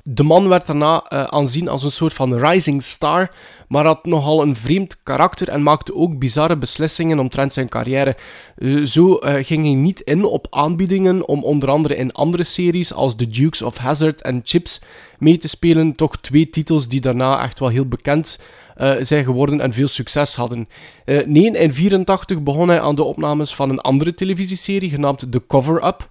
[0.05, 3.31] De man werd daarna uh, aanzien als een soort van rising star,
[3.67, 8.15] maar had nogal een vreemd karakter en maakte ook bizarre beslissingen omtrent zijn carrière.
[8.57, 12.93] Uh, zo uh, ging hij niet in op aanbiedingen om onder andere in andere series
[12.93, 14.81] als The Dukes of Hazzard en Chips
[15.23, 15.95] mee te spelen.
[15.95, 18.39] Toch twee titels die daarna echt wel heel bekend
[18.77, 20.59] uh, zijn geworden en veel succes hadden.
[20.59, 20.65] Uh,
[21.05, 26.07] nee, in 1984 begon hij aan de opnames van een andere televisieserie genaamd The Cover-Up.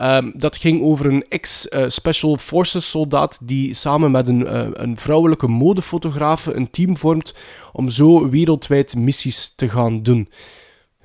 [0.00, 6.54] Um, dat ging over een ex-Special Forces soldaat die samen met een, een vrouwelijke modefotografe
[6.54, 7.34] een team vormt
[7.72, 10.28] om zo wereldwijd missies te gaan doen.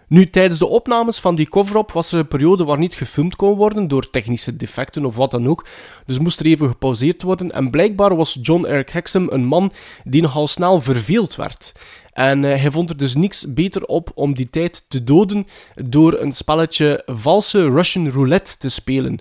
[0.08, 3.56] Nu, tijdens de opnames van die cover-up was er een periode waar niet gefilmd kon
[3.56, 5.67] worden door technische defecten of wat dan ook.
[6.06, 7.52] Dus moest er even gepauzeerd worden.
[7.52, 9.72] En blijkbaar was John Eric Hexam een man
[10.04, 11.72] die nogal snel verveeld werd.
[12.13, 16.20] En uh, hij vond er dus niks beter op om die tijd te doden door
[16.20, 19.20] een spelletje valse Russian roulette te spelen.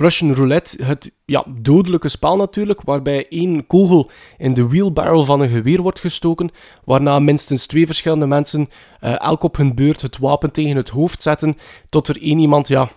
[0.00, 5.48] Russian roulette, het ja, dodelijke spel natuurlijk, waarbij één kogel in de wheelbarrel van een
[5.48, 6.50] geweer wordt gestoken,
[6.84, 8.68] waarna minstens twee verschillende mensen
[9.00, 11.56] uh, elk op hun beurt het wapen tegen het hoofd zetten,
[11.88, 12.90] tot er één iemand, ja,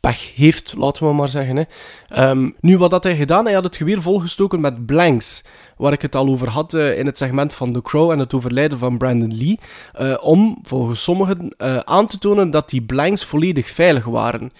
[0.00, 1.56] pech heeft, laten we maar zeggen.
[1.56, 2.28] Hè.
[2.28, 3.44] Um, nu, wat had hij gedaan?
[3.44, 5.44] Hij had het geweer volgestoken met blanks,
[5.76, 8.34] waar ik het al over had uh, in het segment van The Crow en het
[8.34, 9.58] overlijden van Brandon Lee,
[10.00, 11.54] uh, om volgens sommigen
[11.86, 14.52] aan te tonen dat die blanks volledig veilig waren.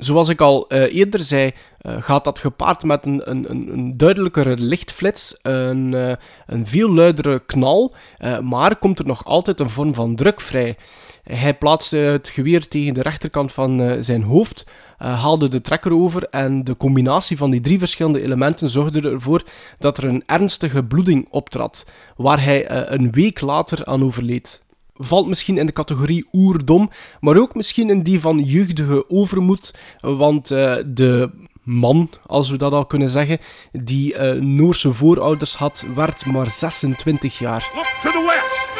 [0.00, 4.56] Zoals ik al uh, eerder zei, uh, gaat dat gepaard met een, een, een duidelijkere
[4.56, 6.12] lichtflits, een, uh,
[6.46, 7.94] een veel luidere knal,
[8.42, 10.76] maar komt er nog altijd een vorm van druk vrij.
[11.22, 14.66] Hij plaatste het geweer tegen de rechterkant van zijn hoofd,
[14.98, 19.42] haalde de trekker over en de combinatie van die drie verschillende elementen zorgde ervoor
[19.78, 21.86] dat er een ernstige bloeding optrad,
[22.16, 24.62] waar hij een week later aan overleed
[25.00, 30.50] valt misschien in de categorie oerdom, maar ook misschien in die van jeugdige overmoed, want
[30.50, 31.30] uh, de
[31.62, 33.38] man, als we dat al kunnen zeggen,
[33.72, 37.70] die uh, Noorse voorouders had, werd maar 26 jaar.
[37.74, 38.70] Look to the west,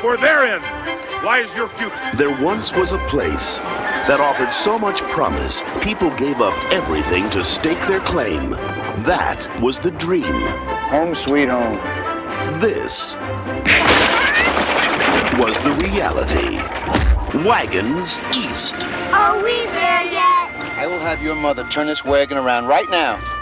[0.00, 0.60] for therein
[1.22, 2.16] lies your future.
[2.16, 3.60] There once was a place
[4.06, 8.50] that offered so much promise, people gave up everything to stake their claim.
[9.04, 10.46] That was the dream.
[10.90, 11.78] Home sweet home.
[12.60, 13.16] This
[15.38, 16.56] was the reality.
[17.46, 18.74] Wagons East.
[19.12, 20.50] Are we there yet?
[20.76, 23.37] I will have your mother turn this wagon around right now.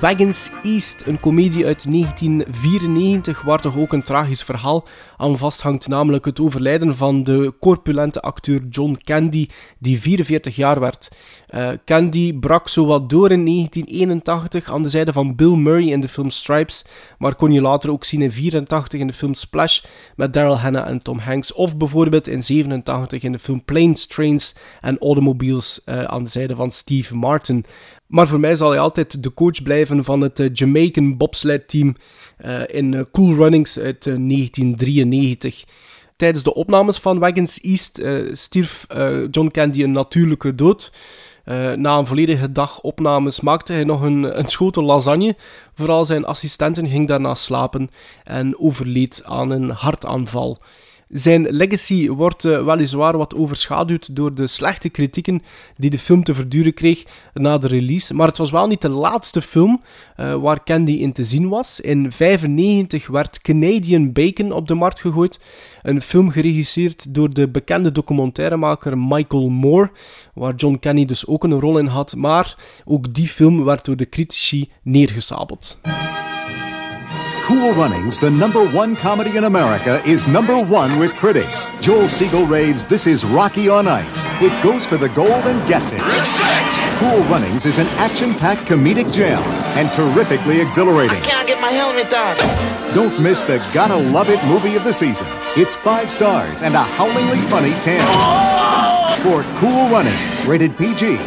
[0.00, 4.84] Wagons East, een komedie uit 1994, waar toch ook een tragisch verhaal
[5.16, 11.10] aan vasthangt, namelijk het overlijden van de corpulente acteur John Candy, die 44 jaar werd.
[11.50, 16.08] Uh, Candy brak zowat door in 1981 aan de zijde van Bill Murray in de
[16.08, 16.84] film Stripes,
[17.18, 19.82] maar kon je later ook zien in 84 in de film Splash
[20.16, 24.54] met Daryl Hannah en Tom Hanks, of bijvoorbeeld in 87 in de film Planes, Trains
[24.80, 27.64] and Automobiles uh, aan de zijde van Steve Martin.
[28.12, 31.96] Maar voor mij zal hij altijd de coach blijven van het uh, Jamaican bobsled team
[32.44, 35.64] uh, in uh, Cool Runnings uit 1993.
[36.16, 38.86] Tijdens de opnames van Wagons East stierf
[39.30, 40.92] John Candy een natuurlijke dood.
[41.76, 45.36] na een volledige dag opnames maakte hij nog een, een schotel lasagne.
[45.74, 47.90] Vooral zijn assistenten ging daarna slapen
[48.24, 50.58] en overleed aan een hartaanval.
[51.12, 55.42] Zijn legacy wordt uh, weliswaar wat overschaduwd door de slechte kritieken
[55.76, 58.14] die de film te verduren kreeg na de release.
[58.14, 59.82] Maar het was wel niet de laatste film
[60.16, 61.80] uh, waar Candy in te zien was.
[61.80, 65.40] In 1995 werd Canadian Bacon op de markt gegooid.
[65.82, 69.90] Een film geregisseerd door de bekende documentairemaker Michael Moore,
[70.34, 72.16] waar John Candy dus ook een rol in had.
[72.16, 75.80] Maar ook die film werd door de critici neergesabeld.
[77.42, 81.66] Cool Runnings, the number one comedy in America, is number one with critics.
[81.80, 84.22] Joel Siegel raves, This is Rocky on Ice.
[84.40, 86.00] It goes for the gold and gets it.
[86.00, 87.00] Respect!
[87.00, 89.42] Cool Runnings is an action packed comedic jam
[89.76, 91.20] and terrifically exhilarating.
[91.22, 92.36] Can't get my helmet on.
[92.94, 95.26] Don't miss the Gotta Love It movie of the season.
[95.56, 98.06] It's five stars and a howlingly funny 10.
[99.22, 101.18] For Cool Runnings, rated PG.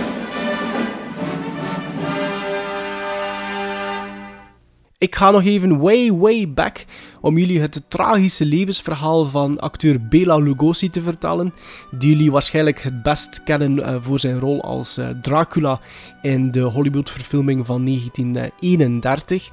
[5.06, 6.86] Ik ga nog even way, way back
[7.22, 11.54] om jullie het tragische levensverhaal van acteur Bela Lugosi te vertellen,
[11.92, 15.80] die jullie waarschijnlijk het best kennen uh, voor zijn rol als uh, Dracula
[16.22, 19.50] in de Hollywood-verfilming van 1931.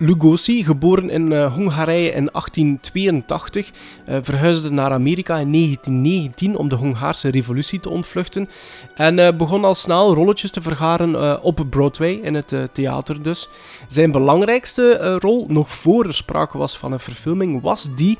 [0.00, 3.70] Lugosi, geboren in uh, Hongarije in 1882,
[4.08, 8.48] uh, verhuisde naar Amerika in 1919 om de Hongaarse revolutie te ontvluchten
[8.94, 13.48] en uh, begon al snel rolletjes te vergaren op Broadway, in het theater dus.
[13.88, 18.18] Zijn belangrijkste rol, nog voor er sprake was van een verfilming, was die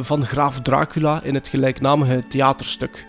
[0.00, 3.06] van Graaf Dracula in het gelijknamige theaterstuk.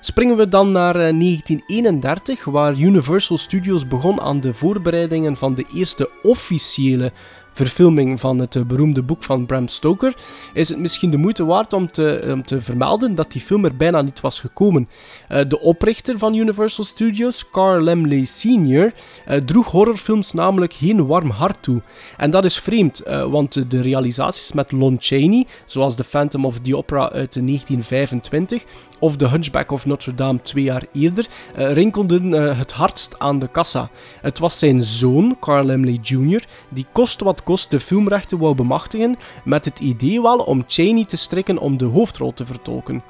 [0.00, 6.10] Springen we dan naar 1931, waar Universal Studios begon aan de voorbereidingen van de eerste
[6.22, 7.12] officiële
[7.54, 10.14] verfilming van het eh, beroemde boek van Bram Stoker,
[10.52, 14.02] is het misschien de moeite waard om te, te vermelden dat die film er bijna
[14.02, 14.88] niet was gekomen.
[15.28, 18.92] Uh, de oprichter van Universal Studios, Carl Laemmle Sr.,
[19.28, 21.82] uh, droeg horrorfilms namelijk geen warm hart toe.
[22.16, 26.76] En dat is vreemd, want de realisaties met Lon Chaney, zoals The Phantom of the
[26.76, 28.64] Opera uit 1925,
[29.04, 31.26] of The Hunchback of Notre Dame twee jaar eerder,
[31.58, 33.90] uh, rinkelden uh, het hardst aan de kassa.
[34.20, 39.16] Het was zijn zoon, Carl Laemmle Jr., die kost wat kost de filmrechten wou bemachtigen,
[39.44, 43.02] met het idee wel om Cheney te strikken om de hoofdrol te vertolken.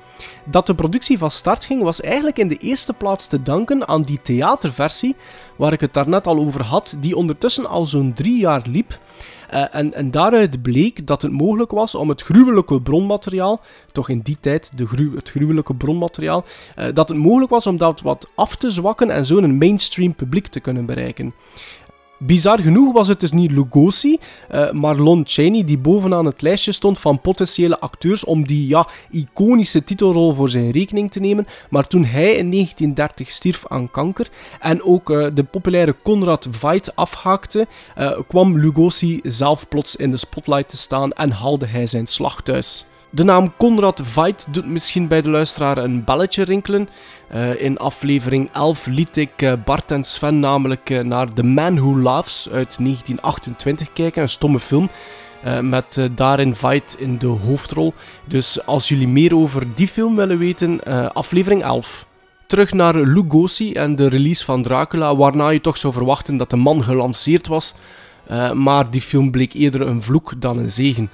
[0.44, 4.02] Dat de productie van start ging was eigenlijk in de eerste plaats te danken aan
[4.02, 5.16] die theaterversie,
[5.56, 8.98] waar ik het daarnet al over had, die ondertussen al zo'n drie jaar liep.
[9.54, 13.60] Uh, en, en, daaruit bleek dat het mogelijk was om het gruwelijke bronmateriaal,
[13.92, 16.44] toch in die tijd de het gruwelijke bronmateriaal,
[16.78, 20.14] uh, dat het mogelijk was om dat wat af te zwakken en zo een mainstream
[20.14, 21.34] publiek te kunnen bereiken.
[22.18, 24.18] Bizar genoeg was het dus niet Lugosi,
[24.52, 28.88] uh, maar Lon Chaney die bovenaan het lijstje stond van potentiële acteurs om die ja,
[29.10, 31.46] iconische titelrol voor zijn rekening te nemen.
[31.70, 34.28] Maar toen hij in 1930 stierf aan kanker
[34.60, 37.66] en ook uh, de populaire Conrad Veidt afhaakte,
[37.98, 42.42] uh, kwam Lugosi zelf plots in de spotlight te staan en haalde hij zijn slag
[42.42, 42.86] thuis.
[43.14, 46.88] De naam Conrad Veidt doet misschien bij de luisteraar een belletje rinkelen.
[47.34, 51.76] Uh, in aflevering 11 liet ik uh, Bart en Sven namelijk uh, naar The Man
[51.76, 54.90] Who Laughs uit 1928 kijken, een stomme film.
[55.60, 57.94] met daarin Veidt in de hoofdrol.
[58.24, 62.06] Dus als jullie meer over die film willen weten, aflevering 11.
[62.46, 66.56] Terug naar Lugosi en de release van Dracula, waarna je toch zou verwachten dat de
[66.56, 67.74] man gelanceerd was.
[68.54, 71.10] maar die film bleek eerder een vloek dan een zegen.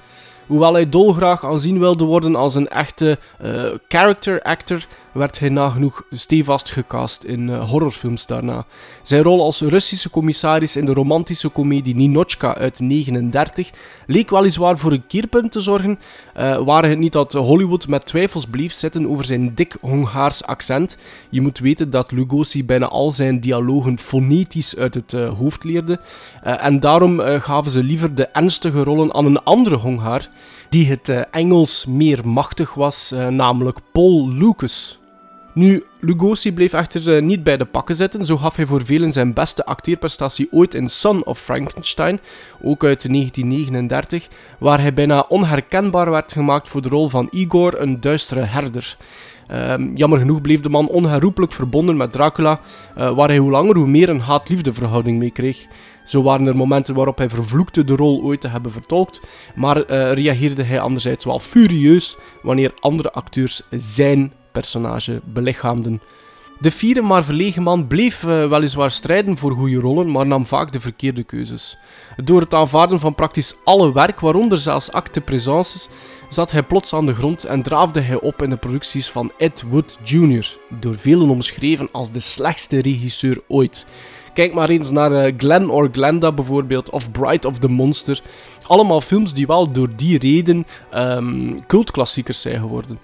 [0.51, 6.03] Hoewel hij dolgraag aanzien wilde worden als een echte uh, character actor, werd hij nagenoeg
[6.11, 8.65] stevast gecast in uh, horrorfilms daarna.
[9.01, 13.71] Zijn rol als Russische commissaris in de romantische komedie Ninochka uit 1939
[14.07, 15.99] leek weliswaar voor een keerpunt te zorgen,
[16.37, 20.97] uh, waar het niet dat Hollywood met twijfels bleef zitten over zijn dik Hongaars accent.
[21.29, 25.99] Je moet weten dat Lugosi bijna al zijn dialogen fonetisch uit het uh, hoofd leerde,
[26.41, 30.27] en daarom gaven ze liever de ernstige rollen aan een andere Hongaar,
[30.69, 35.00] die het Engels meer machtig was, namelijk Paul Lucas.
[35.53, 38.25] Nu, Lugosi bleef echter uh, niet bij de pakken zitten.
[38.25, 42.19] Zo gaf hij voor velen zijn beste acteerprestatie ooit in Son of Frankenstein,
[42.61, 44.27] ook uit 1939,
[44.59, 48.97] waar hij bijna onherkenbaar werd gemaakt voor de rol van Igor, een duistere herder.
[49.53, 52.59] Um, jammer genoeg bleef de man onherroepelijk verbonden met Dracula,
[52.97, 55.65] uh, waar hij hoe langer hoe meer een haat-liefde verhouding mee kreeg.
[56.05, 59.21] Zo waren er momenten waarop hij vervloekte de rol ooit te hebben vertolkt,
[59.55, 66.01] maar uh, reageerde hij anderzijds wel furieus wanneer andere acteurs zijn personage belichaamden.
[66.61, 70.71] De fiere maar verlegen man bleef uh, weliswaar strijden voor goede rollen, maar nam vaak
[70.71, 71.77] de verkeerde keuzes.
[72.23, 75.89] Door het aanvaarden van praktisch alle werk, waaronder zelfs acte présences,
[76.29, 79.63] zat hij plots aan de grond en draafde hij op in de producties van Ed
[79.69, 83.87] Wood Jr., door velen omschreven als de slechtste regisseur ooit.
[84.33, 88.21] Kijk maar eens naar uh, Glenn or Glenda bijvoorbeeld, of Bright of the Monster.
[88.67, 92.99] Allemaal films die wel door die reden um, cultklassiekers zijn geworden.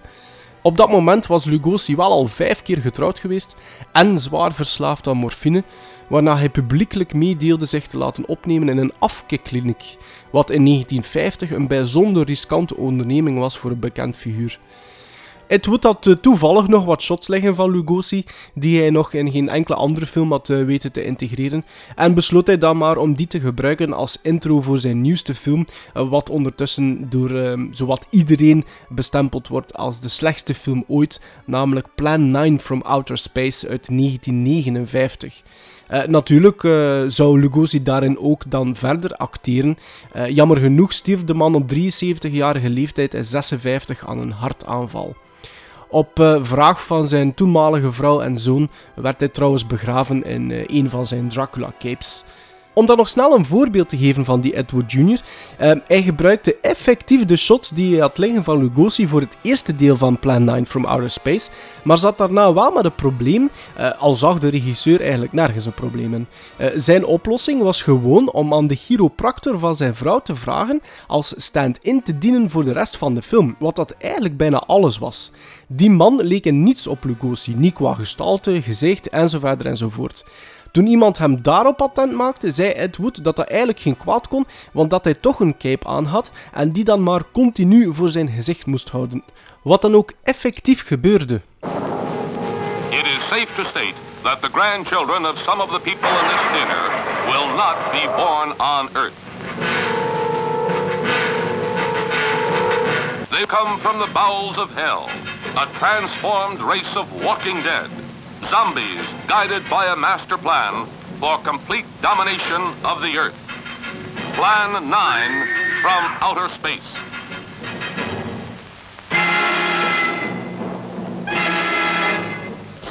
[0.67, 3.55] Op dat moment was Lugosi wel al vijf keer getrouwd geweest
[3.91, 5.63] en zwaar verslaafd aan morfine,
[6.07, 9.97] waarna hij publiekelijk meedeelde zich te laten opnemen in een afkikkliniek,
[10.31, 14.59] wat in 1950 een bijzonder riskante onderneming was voor een bekend figuur.
[15.47, 18.23] Ed Wood had eh, toevallig nog wat shots liggen van Lugosi,
[18.53, 21.65] die hij nog in geen enkele andere film had eh, weten te integreren.
[21.95, 25.65] En besloot hij dan maar om die te gebruiken als intro voor zijn nieuwste film,
[25.93, 31.87] eh, wat ondertussen door uh, zowat iedereen bestempeld wordt als de slechtste film ooit, namelijk
[31.95, 35.43] Plan 9 from Outer Space uit 1959.
[35.91, 36.61] Uh, natuurlijk
[37.07, 39.77] zou Lugosi daarin ook dan verder acteren.
[40.29, 45.15] Jammer genoeg stierf de man op 73-jarige leeftijd en 56 aan een hartaanval.
[45.89, 50.63] Op uh, vraag van zijn toenmalige vrouw en zoon werd hij trouwens begraven in uh,
[50.67, 52.23] een van zijn Dracula-capes.
[52.73, 55.21] Om dan nog snel een voorbeeld te geven van die Edward Jr.
[55.61, 59.75] Uh, hij gebruikte effectief de shots die hij had liggen van Lugosi voor het eerste
[59.75, 61.49] deel van Plan 9 from Outer Space,
[61.83, 65.73] maar zat daarna wel met een probleem, uh, al zag de regisseur eigenlijk nergens een
[65.73, 66.27] probleem in.
[66.75, 72.03] Zijn oplossing was gewoon om aan de chiropractor van zijn vrouw te vragen als stand-in
[72.03, 75.31] te dienen voor de rest van de film, wat dat eigenlijk bijna alles was.
[75.69, 80.25] Die man leek in niets op Lugosi, niet qua gestalte, gezicht enzovoort enzovoort.
[80.71, 84.47] Toen iemand hem daarop attent maakte, zei Ed Wood dat dat eigenlijk geen kwaad kon,
[84.71, 88.29] want dat hij toch een cape aan had en die dan maar continu voor zijn
[88.29, 89.23] gezicht moest houden.
[89.61, 91.41] Wat dan ook effectief gebeurde.
[92.89, 96.43] It is safe to state that the grandchildren of some of the people in this
[96.51, 96.83] theater
[97.25, 99.25] will not be born on Earth.
[103.29, 105.09] They come from the bowels of hell,
[105.57, 107.89] a transformed race of walking dead.
[108.45, 110.85] Zombies guided by a master plan
[111.19, 113.35] for complete domination of the Earth.
[114.35, 115.47] Plan 9
[115.81, 116.93] from outer space.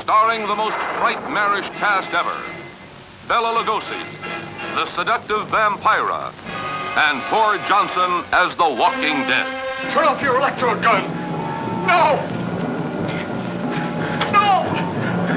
[0.00, 2.36] Starring the most nightmarish cast ever.
[3.28, 4.02] Bella Lugosi,
[4.74, 6.32] the seductive Vampira,
[6.98, 9.46] and Thor Johnson as the Walking Dead.
[9.92, 11.04] Turn off your electrode gun!
[11.86, 12.35] No!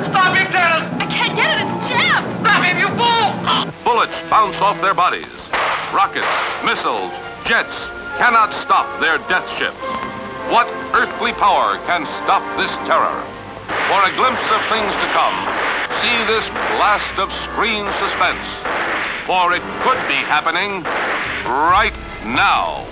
[0.10, 0.84] Stop him, Dennis!
[0.98, 2.26] I can't get it, it's jammed!
[2.42, 3.30] Stop him, you fool!
[3.84, 5.30] Bullets bounce off their bodies.
[5.94, 6.28] Rockets,
[6.66, 7.14] missiles,
[7.46, 7.76] jets
[8.18, 9.78] cannot stop their death ships.
[10.50, 13.22] What earthly power can stop this terror?
[13.90, 15.38] For a glimpse of things to come,
[16.02, 16.46] see this
[16.78, 18.46] blast of screen suspense.
[19.26, 20.84] For it could be happening
[21.46, 21.94] right
[22.26, 22.86] now.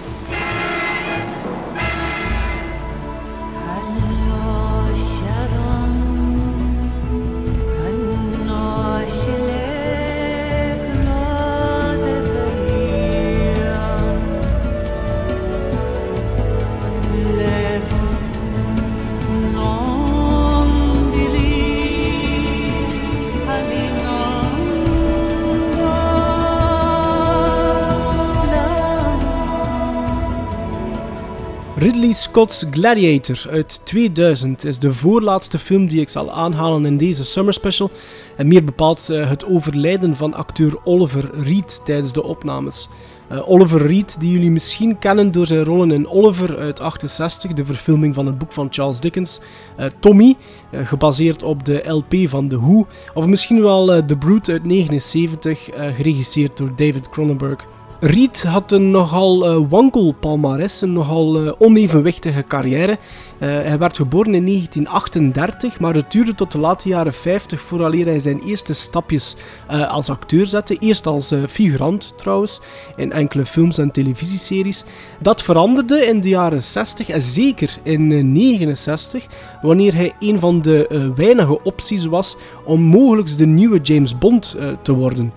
[31.88, 37.26] Ridley Scott's Gladiator uit 2000 is de voorlaatste film die ik zal aanhalen in deze
[37.26, 37.92] summer special.
[38.38, 42.90] En meer bepaald uh, het overlijden van acteur Oliver Reed tijdens de opnames.
[43.32, 47.66] Uh, Oliver Reed, die jullie misschien kennen door zijn rollen in Oliver uit 68, de
[47.66, 49.40] verfilming van het boek van Charles Dickens.
[49.80, 50.36] Uh, Tommy,
[50.72, 52.88] gebaseerd op de LP van The Who.
[53.14, 57.68] Of misschien wel The Brute uit 79, geregisseerd door David Cronenberg.
[58.00, 62.92] Reed had een nogal uh, wankel palmares, een nogal uh, onevenwichtige carrière.
[62.92, 62.98] Uh,
[63.40, 68.20] hij werd geboren in 1938, maar het duurde tot de late jaren 50 vooraleer hij
[68.20, 69.36] zijn eerste stapjes
[69.68, 70.76] als acteur zette.
[70.76, 72.60] Eerst als figurant trouwens,
[72.96, 74.84] in enkele films en televisieseries.
[75.20, 79.28] Dat veranderde in de jaren 60 en zeker in 1969,
[79.62, 84.94] wanneer hij een van de weinige opties was om mogelijk de nieuwe James Bond te
[84.94, 85.34] worden.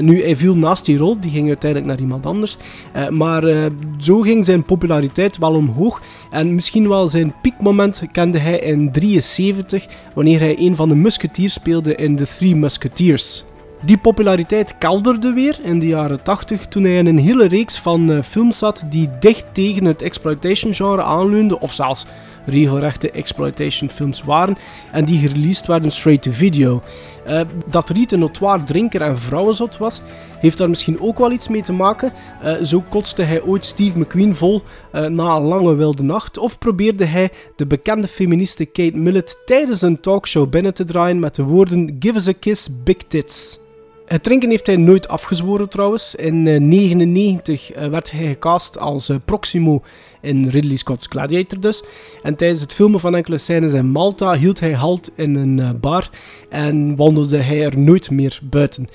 [0.00, 2.56] Nu, hij viel naast die rol, die ging uiteindelijk naar iemand anders.
[2.96, 3.66] Uh, maar uh,
[3.98, 6.02] zo ging zijn populariteit wel omhoog.
[6.30, 11.52] En misschien wel zijn piekmoment kende hij in 73, wanneer hij een van de musketiers
[11.52, 13.44] speelde in The Three Musketeers.
[13.84, 18.24] Die populariteit kelderde weer in de jaren 80 toen hij in een hele reeks van
[18.24, 22.06] films zat die dicht tegen het exploitation genre aanleunde, of zelfs
[22.46, 24.56] regelrechte exploitation films waren
[24.92, 26.82] en die gereleased werden straight to video.
[27.28, 30.02] Uh, dat Reed een notoire drinker en vrouwenzot was,
[30.38, 32.12] heeft daar misschien ook wel iets mee te maken.
[32.44, 34.62] Uh, zo kotste hij ooit Steve McQueen vol
[34.94, 39.82] uh, na een lange wilde nacht, of probeerde hij de bekende feministe Kate Millett tijdens
[39.82, 43.58] een talkshow binnen te draaien met de woorden Give us a kiss, big tits.
[44.06, 46.14] Het drinken heeft hij nooit afgezworen trouwens.
[46.14, 49.82] In 1999 uh, werd hij gecast als Proximo
[50.20, 51.82] in Ridley Scott's Gladiator dus.
[52.22, 56.10] En tijdens het filmen van enkele scènes in Malta hield hij halt in een bar
[56.48, 58.86] en wandelde hij er nooit meer buiten.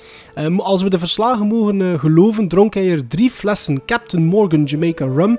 [0.56, 5.38] als we de verslagen mogen geloven, dronk hij er drie flessen Captain Morgan Jamaica Rum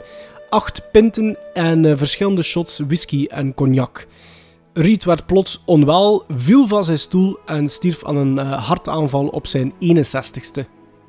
[0.51, 4.07] acht pinten en eh, verschillende shots whisky en cognac.
[4.73, 9.47] Reed werd plots onwel, viel van zijn stoel en stierf aan een uh, hartaanval op
[9.47, 10.65] zijn 61ste.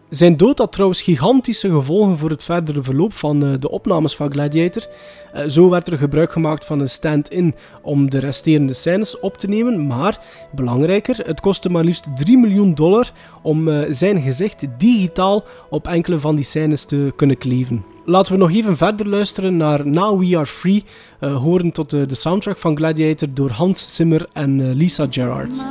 [0.09, 4.31] Zijn dood had trouwens gigantische gevolgen voor het verdere verloop van uh, de opnames van
[4.31, 4.87] Gladiator.
[5.35, 9.49] Uh, zo werd er gebruik gemaakt van een stand-in om de resterende scènes op te
[9.49, 13.11] nemen, maar belangrijker, het kostte maar liefst 3 miljoen dollar
[13.43, 17.92] om zijn gezicht digitaal op enkele van die scènes te kunnen kleven.
[18.05, 20.85] Laten we nog even verder luisteren naar Now We Are Free,
[21.19, 25.67] horen tot de, soundtrack van Gladiator door Hans Zimmer en Lisa Gerrard.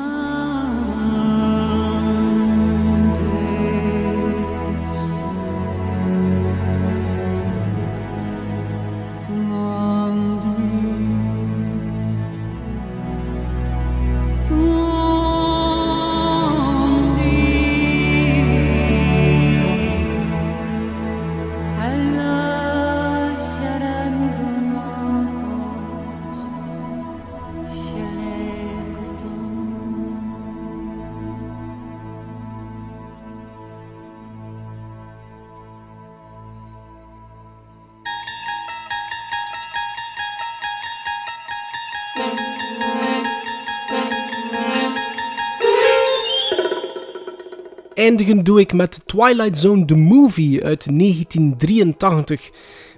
[48.02, 52.52] Eindigen doe ik met Twilight Zone The Movie uit 1983.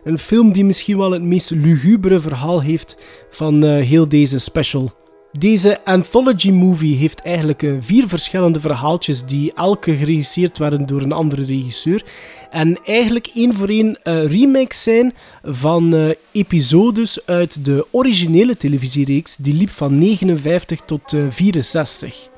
[0.04, 2.98] Een film die misschien wel het meest lugubere verhaal heeft
[3.30, 4.92] van uh, heel deze special.
[5.32, 11.12] Deze anthology movie heeft eigenlijk uh, vier verschillende verhaaltjes die elke geregisseerd werden door een
[11.12, 12.04] andere regisseur.
[12.50, 19.54] En eigenlijk één voor één uh, remakes zijn van episodes uit de originele televisiereeks die
[19.54, 22.32] liep van 59 tot 64.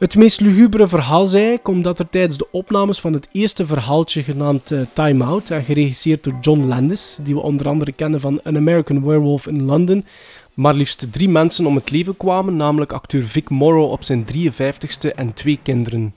[0.00, 4.22] Het meest lugubere verhaal zei ik omdat er tijdens de opnames van het eerste verhaaltje
[4.22, 8.42] genaamd uh, Time Out en geregisseerd door John Landis, die we onder andere kennen van
[8.42, 10.04] An American Werewolf in London,
[10.54, 15.14] maar liefst drie mensen om het leven kwamen, namelijk acteur Vic Morrow op zijn 53ste
[15.14, 16.14] en twee kinderen.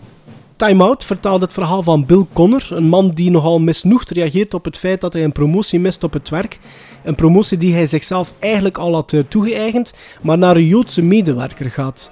[0.56, 4.66] Time Out vertaalt het verhaal van Bill Connor, een man die nogal misnoegd reageert op
[4.66, 6.60] het feit dat hij een promotie mist op het werk.
[7.04, 11.72] Een promotie die hij zichzelf eigenlijk al had uh, toegeëigend, maar naar een Joodse medewerker
[11.72, 12.12] gaat.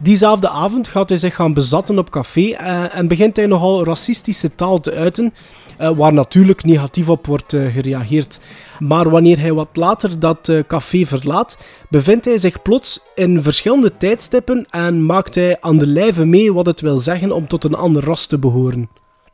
[0.00, 4.54] Diezelfde avond gaat hij zich gaan bezatten op café uh, en begint hij nogal racistische
[4.54, 5.34] taal te uiten,
[5.80, 8.40] uh, waar natuurlijk negatief op wordt uh, gereageerd.
[8.78, 14.66] Maar wanneer hij wat later dat café verlaat, bevindt hij zich plots in verschillende tijdstippen
[14.70, 18.04] en maakt hij aan de lijve mee wat het wil zeggen om tot een ander
[18.04, 18.88] ras te behoren.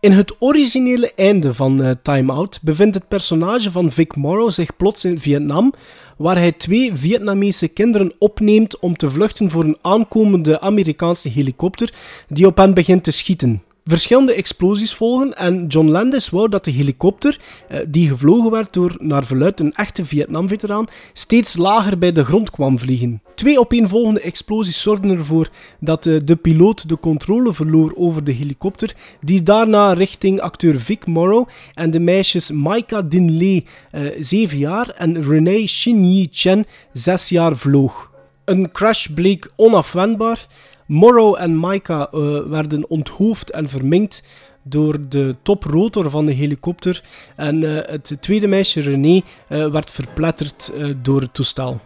[0.05, 4.77] In het originele einde van uh, Time Out bevindt het personage van Vic Morrow zich
[4.77, 5.73] plots in Vietnam,
[6.17, 11.95] waar hij twee Vietnamese kinderen opneemt om te vluchten voor een aankomende Amerikaanse helikopter
[12.29, 13.63] die op hen begint te schieten.
[13.87, 18.97] Verschillende explosies volgen en John Landis wou dat de helikopter, eh, die gevlogen werd door
[18.99, 23.23] naar verluid een echte Vietnam-veteraan, steeds lager bij de grond kwam vliegen.
[23.35, 25.49] Twee opeenvolgende explosies zorgden ervoor
[25.81, 31.07] dat eh, de piloot de controle verloor over de helikopter, die daarna richting acteur Vic
[31.07, 37.29] Morrow en de meisjes Maika Din Lee, uh, 7 jaar, en Renee Shin Chen, 6
[37.29, 38.11] jaar, vloog.
[38.45, 40.47] Een crash bleek onafwendbaar
[40.95, 44.25] Morrow en Maika uh, werden onthoofd en verminkt
[44.63, 47.03] door de toprotor van de helikopter.
[47.37, 50.73] En uh, het tweede meisje, René, uh, werd verpletterd
[51.03, 51.81] door het toestel.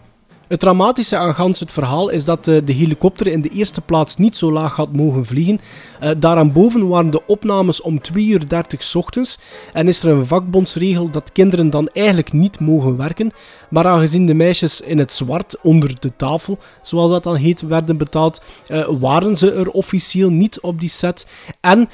[0.49, 4.37] Het dramatische aan gans het verhaal is dat de helikopter in de eerste plaats niet
[4.37, 5.61] zo laag had mogen vliegen.
[6.03, 6.53] Uh, daaraan
[6.89, 9.39] waren de opnames om 2 uur 30 ochtends
[9.73, 13.33] en is er een vakbondsregel dat kinderen dan eigenlijk niet mogen werken.
[13.71, 17.97] Maar aangezien de meisjes in het zwart onder de tafel, zoals dat dan heet, werden
[17.97, 21.27] betaald, uh, waren ze er officieel niet op die set.
[21.61, 21.89] En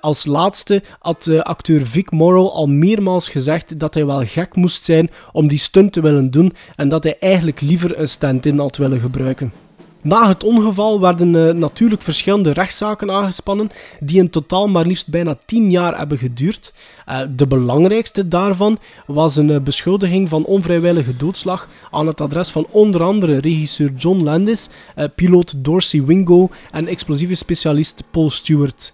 [0.00, 5.10] als laatste had acteur Vic Morrow al meermaals gezegd dat hij wel gek moest zijn
[5.32, 9.00] om die stunt te willen doen en dat hij eigenlijk liever een stand-in had willen
[9.00, 9.52] gebruiken.
[10.00, 13.70] Na het ongeval werden uh, natuurlijk verschillende rechtszaken aangespannen,
[14.00, 16.72] die in totaal maar liefst bijna 10 jaar hebben geduurd.
[17.08, 23.02] Uh, de belangrijkste daarvan was een beschuldiging van onvrijwillige doodslag aan het adres van onder
[23.02, 24.68] andere regisseur John Landis,
[25.14, 28.92] piloot Dorsey Wingo en explosieve specialist Paul Stewart.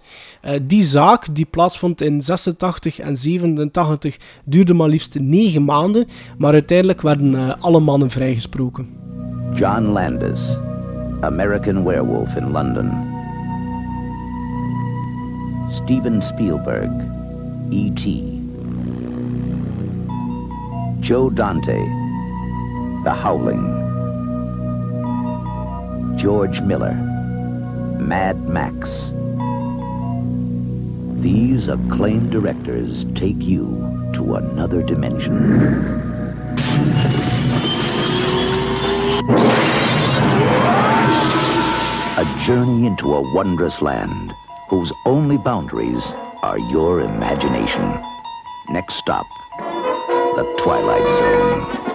[0.61, 7.01] Die zaak, die plaatsvond in 86 en 87, duurde maar liefst 9 maanden, maar uiteindelijk
[7.01, 8.87] werden alle mannen vrijgesproken.
[9.53, 10.57] John Landis
[11.21, 12.91] American Werewolf in London.
[15.71, 16.91] Steven Spielberg,
[17.69, 18.03] E.T.
[20.99, 21.77] Joe Dante,
[23.03, 23.83] The Howling.
[26.15, 26.95] George Miller,
[27.99, 29.11] Mad Max.
[31.17, 35.35] These acclaimed directors take you to another dimension.
[42.17, 44.33] A journey into a wondrous land
[44.69, 46.03] whose only boundaries
[46.43, 47.99] are your imagination.
[48.69, 49.25] Next stop,
[49.57, 51.94] the Twilight Zone.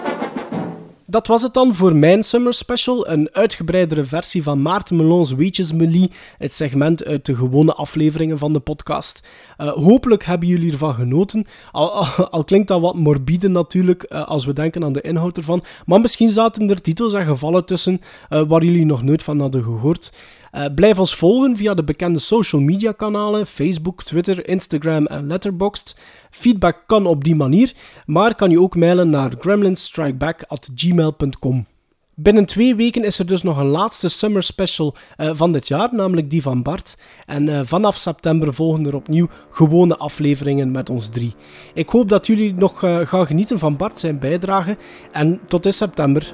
[1.11, 3.07] Dat was het dan voor mijn Summer Special.
[3.07, 6.11] Een uitgebreidere versie van Maarten Melons Weetjes Melie.
[6.37, 9.27] Het segment uit de gewone afleveringen van de podcast.
[9.57, 11.45] Uh, hopelijk hebben jullie ervan genoten.
[11.71, 15.63] Al, al, klinkt dat wat morbide natuurlijk, uh, als we denken aan de inhoud ervan.
[15.85, 19.63] Maar misschien zaten er titels en gevallen tussen uh, waar jullie nog nooit van hadden
[19.63, 20.11] gehoord.
[20.51, 25.95] Uh, blijf ons volgen via de bekende social media kanalen Facebook, Twitter, Instagram en Letterboxd.
[26.29, 27.73] Feedback kan op die manier,
[28.05, 31.65] maar kan je ook mailen naar gremlinsstrikeback@gmail.com.
[32.15, 35.89] Binnen twee weken is er dus nog een laatste summer special uh, van dit jaar,
[35.91, 36.97] namelijk die van Bart.
[37.25, 41.35] En uh, vanaf september volgen er opnieuw gewone afleveringen met ons drie.
[41.73, 44.77] Ik hoop dat jullie nog gaan genieten van Bart zijn bijdrage.
[45.11, 46.33] En tot in september.